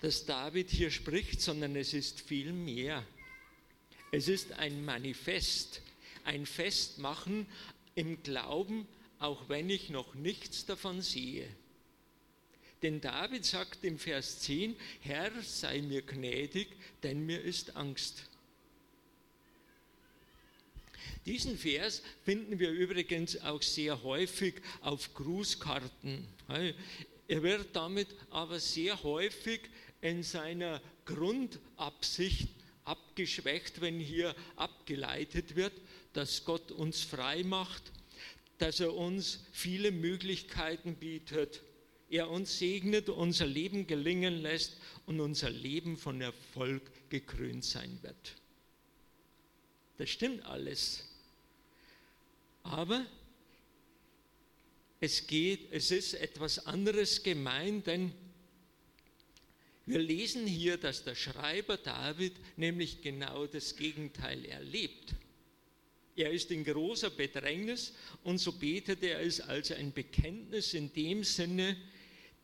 dass 0.00 0.26
David 0.26 0.70
hier 0.70 0.90
spricht, 0.90 1.40
sondern 1.40 1.76
es 1.76 1.94
ist 1.94 2.20
viel 2.20 2.52
mehr. 2.52 3.04
Es 4.10 4.28
ist 4.28 4.52
ein 4.52 4.84
Manifest, 4.84 5.80
ein 6.24 6.46
Festmachen 6.46 7.46
im 7.94 8.22
Glauben, 8.22 8.86
auch 9.18 9.48
wenn 9.48 9.70
ich 9.70 9.90
noch 9.90 10.14
nichts 10.14 10.66
davon 10.66 11.02
sehe. 11.02 11.48
Denn 12.82 13.00
David 13.00 13.46
sagt 13.46 13.84
im 13.84 13.98
Vers 13.98 14.40
10, 14.40 14.76
Herr, 15.00 15.30
sei 15.42 15.80
mir 15.80 16.02
gnädig, 16.02 16.68
denn 17.02 17.24
mir 17.24 17.40
ist 17.40 17.76
Angst. 17.76 18.24
Diesen 21.26 21.56
Vers 21.56 22.02
finden 22.22 22.58
wir 22.58 22.70
übrigens 22.70 23.40
auch 23.40 23.62
sehr 23.62 24.02
häufig 24.02 24.56
auf 24.82 25.14
Grußkarten. 25.14 26.26
Er 27.28 27.42
wird 27.42 27.74
damit 27.74 28.08
aber 28.30 28.60
sehr 28.60 29.02
häufig 29.02 29.60
in 30.02 30.22
seiner 30.22 30.82
Grundabsicht 31.06 32.48
abgeschwächt, 32.84 33.80
wenn 33.80 33.98
hier 33.98 34.34
abgeleitet 34.56 35.56
wird, 35.56 35.72
dass 36.12 36.44
Gott 36.44 36.70
uns 36.70 37.00
frei 37.00 37.42
macht, 37.42 37.82
dass 38.58 38.80
er 38.80 38.94
uns 38.94 39.44
viele 39.52 39.90
Möglichkeiten 39.92 40.96
bietet, 40.96 41.62
er 42.10 42.28
uns 42.28 42.58
segnet, 42.58 43.08
unser 43.08 43.46
Leben 43.46 43.86
gelingen 43.86 44.42
lässt 44.42 44.76
und 45.06 45.20
unser 45.20 45.48
Leben 45.48 45.96
von 45.96 46.20
Erfolg 46.20 46.82
gekrönt 47.08 47.64
sein 47.64 47.98
wird. 48.02 48.36
Das 49.96 50.10
stimmt 50.10 50.44
alles. 50.44 51.08
Aber 52.64 53.06
es 55.00 55.26
geht, 55.26 55.70
es 55.70 55.90
ist 55.90 56.14
etwas 56.14 56.66
anderes 56.66 57.22
gemeint, 57.22 57.86
denn 57.86 58.12
wir 59.86 59.98
lesen 59.98 60.46
hier, 60.46 60.78
dass 60.78 61.04
der 61.04 61.14
Schreiber 61.14 61.76
David 61.76 62.32
nämlich 62.56 63.02
genau 63.02 63.46
das 63.46 63.76
Gegenteil 63.76 64.44
erlebt. 64.46 65.14
Er 66.16 66.30
ist 66.30 66.50
in 66.50 66.64
großer 66.64 67.10
Bedrängnis 67.10 67.92
und 68.22 68.38
so 68.38 68.52
betet 68.52 69.02
er 69.02 69.20
es 69.20 69.40
als 69.40 69.72
ein 69.72 69.92
Bekenntnis 69.92 70.72
in 70.72 70.92
dem 70.92 71.22
Sinne, 71.22 71.76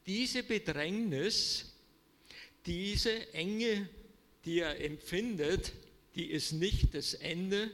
diese 0.06 0.42
Bedrängnis, 0.42 1.72
diese 2.66 3.32
Enge, 3.32 3.88
die 4.44 4.58
er 4.58 4.78
empfindet, 4.84 5.72
die 6.14 6.26
ist 6.26 6.52
nicht 6.52 6.94
das 6.94 7.14
Ende, 7.14 7.70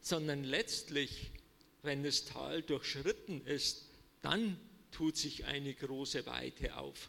sondern 0.00 0.42
letztlich 0.42 1.30
wenn 1.82 2.02
das 2.02 2.24
Tal 2.24 2.62
durchschritten 2.62 3.46
ist, 3.46 3.88
dann 4.22 4.58
tut 4.90 5.16
sich 5.16 5.44
eine 5.44 5.74
große 5.74 6.26
Weite 6.26 6.76
auf. 6.76 7.08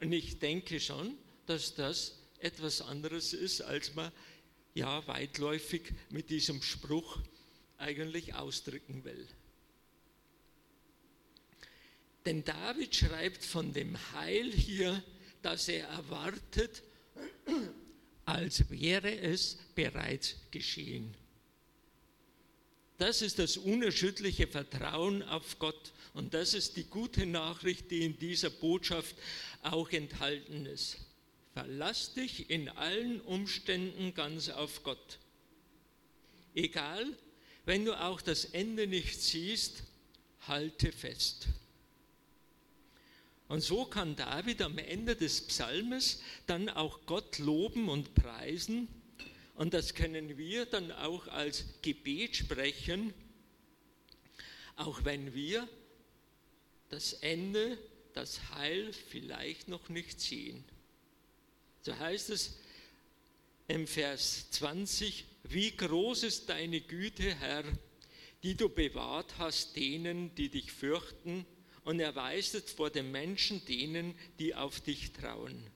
Und 0.00 0.12
ich 0.12 0.38
denke 0.38 0.80
schon, 0.80 1.16
dass 1.46 1.74
das 1.74 2.18
etwas 2.38 2.80
anderes 2.80 3.32
ist, 3.32 3.60
als 3.60 3.94
man 3.94 4.10
ja 4.74 5.06
weitläufig 5.06 5.92
mit 6.10 6.30
diesem 6.30 6.62
Spruch 6.62 7.18
eigentlich 7.76 8.34
ausdrücken 8.34 9.04
will. 9.04 9.26
Denn 12.24 12.44
David 12.44 12.94
schreibt 12.94 13.44
von 13.44 13.72
dem 13.72 13.96
Heil 14.12 14.52
hier, 14.52 15.02
das 15.42 15.68
er 15.68 15.88
erwartet, 15.88 16.82
als 18.24 18.70
wäre 18.70 19.18
es 19.18 19.58
bereits 19.74 20.36
geschehen. 20.50 21.14
Das 23.00 23.22
ist 23.22 23.38
das 23.38 23.56
unerschütterliche 23.56 24.46
Vertrauen 24.46 25.22
auf 25.22 25.58
Gott. 25.58 25.92
Und 26.12 26.34
das 26.34 26.52
ist 26.52 26.76
die 26.76 26.84
gute 26.84 27.24
Nachricht, 27.24 27.90
die 27.90 28.04
in 28.04 28.18
dieser 28.18 28.50
Botschaft 28.50 29.16
auch 29.62 29.88
enthalten 29.88 30.66
ist. 30.66 30.98
Verlass 31.54 32.12
dich 32.12 32.50
in 32.50 32.68
allen 32.68 33.22
Umständen 33.22 34.12
ganz 34.12 34.50
auf 34.50 34.82
Gott. 34.82 35.18
Egal, 36.54 37.06
wenn 37.64 37.86
du 37.86 37.98
auch 37.98 38.20
das 38.20 38.44
Ende 38.44 38.86
nicht 38.86 39.18
siehst, 39.18 39.82
halte 40.46 40.92
fest. 40.92 41.46
Und 43.48 43.62
so 43.62 43.86
kann 43.86 44.14
David 44.14 44.60
am 44.60 44.76
Ende 44.76 45.16
des 45.16 45.40
Psalmes 45.46 46.20
dann 46.46 46.68
auch 46.68 47.06
Gott 47.06 47.38
loben 47.38 47.88
und 47.88 48.14
preisen 48.14 48.88
und 49.60 49.74
das 49.74 49.92
können 49.92 50.38
wir 50.38 50.64
dann 50.64 50.90
auch 50.90 51.28
als 51.28 51.66
Gebet 51.82 52.34
sprechen, 52.34 53.12
auch 54.76 55.04
wenn 55.04 55.34
wir 55.34 55.68
das 56.88 57.12
Ende 57.12 57.76
das 58.14 58.52
Heil 58.54 58.90
vielleicht 58.94 59.68
noch 59.68 59.90
nicht 59.90 60.18
sehen. 60.18 60.64
So 61.82 61.94
heißt 61.94 62.30
es 62.30 62.56
im 63.68 63.86
Vers 63.86 64.50
20, 64.52 65.26
wie 65.42 65.76
groß 65.76 66.22
ist 66.22 66.48
deine 66.48 66.80
Güte, 66.80 67.34
Herr, 67.34 67.64
die 68.42 68.54
du 68.54 68.70
bewahrt 68.70 69.36
hast 69.36 69.76
denen, 69.76 70.34
die 70.36 70.48
dich 70.48 70.72
fürchten 70.72 71.44
und 71.84 72.00
erweistet 72.00 72.70
vor 72.70 72.88
den 72.88 73.12
Menschen 73.12 73.62
denen, 73.66 74.14
die 74.38 74.54
auf 74.54 74.80
dich 74.80 75.12
trauen. 75.12 75.70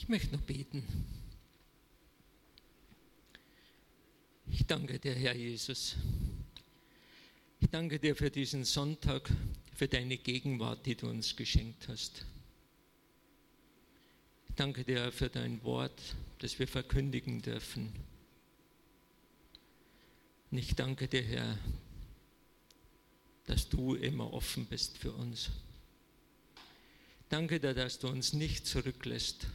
Ich 0.00 0.08
möchte 0.08 0.34
noch 0.34 0.40
beten. 0.40 0.82
Ich 4.50 4.66
danke 4.66 4.98
dir, 4.98 5.14
Herr 5.14 5.36
Jesus. 5.36 5.94
Ich 7.60 7.68
danke 7.68 7.98
dir 7.98 8.16
für 8.16 8.30
diesen 8.30 8.64
Sonntag, 8.64 9.30
für 9.74 9.88
deine 9.88 10.16
Gegenwart, 10.16 10.86
die 10.86 10.96
du 10.96 11.06
uns 11.06 11.36
geschenkt 11.36 11.86
hast. 11.88 12.24
Ich 14.48 14.54
danke 14.54 14.84
dir 14.84 15.12
für 15.12 15.28
dein 15.28 15.62
Wort, 15.64 16.16
das 16.38 16.58
wir 16.58 16.66
verkündigen 16.66 17.42
dürfen. 17.42 17.92
Und 20.50 20.56
ich 20.56 20.74
danke 20.74 21.08
dir, 21.08 21.22
Herr, 21.22 21.58
dass 23.44 23.68
du 23.68 23.96
immer 23.96 24.32
offen 24.32 24.64
bist 24.64 24.96
für 24.96 25.12
uns. 25.12 25.50
Danke 27.28 27.60
dir, 27.60 27.74
dass 27.74 27.98
du 27.98 28.08
uns 28.08 28.32
nicht 28.32 28.66
zurücklässt, 28.66 29.46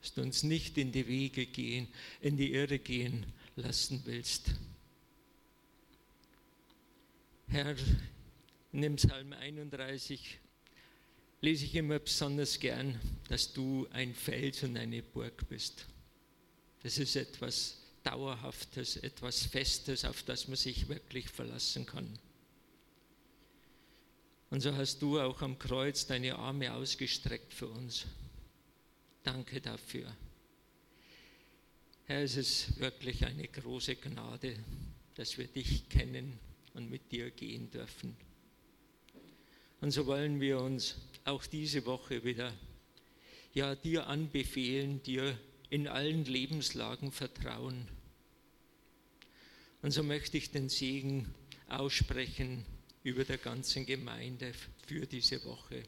dass 0.00 0.14
du 0.14 0.22
uns 0.22 0.42
nicht 0.42 0.78
in 0.78 0.92
die 0.92 1.06
Wege 1.06 1.46
gehen, 1.46 1.88
in 2.20 2.36
die 2.36 2.52
Irre 2.52 2.78
gehen 2.78 3.26
lassen 3.56 4.02
willst. 4.04 4.52
Herr, 7.48 7.74
in 8.72 8.96
Psalm 8.96 9.32
31 9.32 10.38
lese 11.40 11.64
ich 11.64 11.74
immer 11.74 11.98
besonders 11.98 12.58
gern, 12.60 13.00
dass 13.28 13.52
du 13.52 13.86
ein 13.92 14.14
Fels 14.14 14.62
und 14.62 14.76
eine 14.76 15.02
Burg 15.02 15.48
bist. 15.48 15.86
Das 16.82 16.98
ist 16.98 17.16
etwas 17.16 17.78
Dauerhaftes, 18.02 18.96
etwas 18.96 19.44
Festes, 19.46 20.04
auf 20.04 20.22
das 20.22 20.48
man 20.48 20.56
sich 20.56 20.88
wirklich 20.88 21.28
verlassen 21.28 21.86
kann. 21.86 22.18
Und 24.50 24.60
so 24.60 24.74
hast 24.74 25.02
du 25.02 25.20
auch 25.20 25.42
am 25.42 25.58
Kreuz 25.58 26.06
deine 26.06 26.36
Arme 26.36 26.72
ausgestreckt 26.72 27.52
für 27.52 27.68
uns. 27.68 28.06
Danke 29.22 29.60
dafür. 29.60 30.14
Herr, 32.04 32.22
es 32.22 32.36
ist 32.36 32.80
wirklich 32.80 33.24
eine 33.26 33.46
große 33.48 33.96
Gnade, 33.96 34.56
dass 35.14 35.36
wir 35.36 35.46
dich 35.46 35.88
kennen 35.88 36.38
und 36.74 36.88
mit 36.88 37.12
dir 37.12 37.30
gehen 37.30 37.70
dürfen. 37.70 38.16
Und 39.80 39.90
so 39.90 40.06
wollen 40.06 40.40
wir 40.40 40.60
uns 40.60 40.96
auch 41.24 41.44
diese 41.46 41.84
Woche 41.84 42.24
wieder 42.24 42.52
ja, 43.52 43.74
dir 43.74 44.06
anbefehlen, 44.06 45.02
dir 45.02 45.38
in 45.70 45.88
allen 45.88 46.24
Lebenslagen 46.24 47.12
vertrauen. 47.12 47.88
Und 49.82 49.90
so 49.90 50.02
möchte 50.02 50.38
ich 50.38 50.50
den 50.50 50.68
Segen 50.68 51.32
aussprechen 51.68 52.64
über 53.02 53.24
der 53.24 53.38
ganzen 53.38 53.86
Gemeinde 53.86 54.52
für 54.86 55.06
diese 55.06 55.44
Woche. 55.44 55.82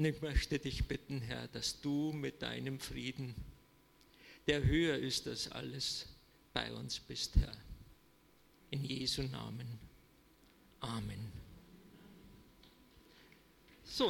Und 0.00 0.06
ich 0.06 0.22
möchte 0.22 0.58
dich 0.58 0.88
bitten, 0.88 1.20
Herr, 1.20 1.46
dass 1.48 1.78
du 1.82 2.10
mit 2.10 2.40
deinem 2.40 2.80
Frieden, 2.80 3.34
der 4.46 4.64
höher 4.64 4.96
ist 4.96 5.28
als 5.28 5.52
alles, 5.52 6.06
bei 6.54 6.72
uns 6.72 6.98
bist, 6.98 7.36
Herr. 7.36 7.52
In 8.70 8.82
Jesu 8.82 9.24
Namen. 9.24 9.78
Amen. 10.80 11.39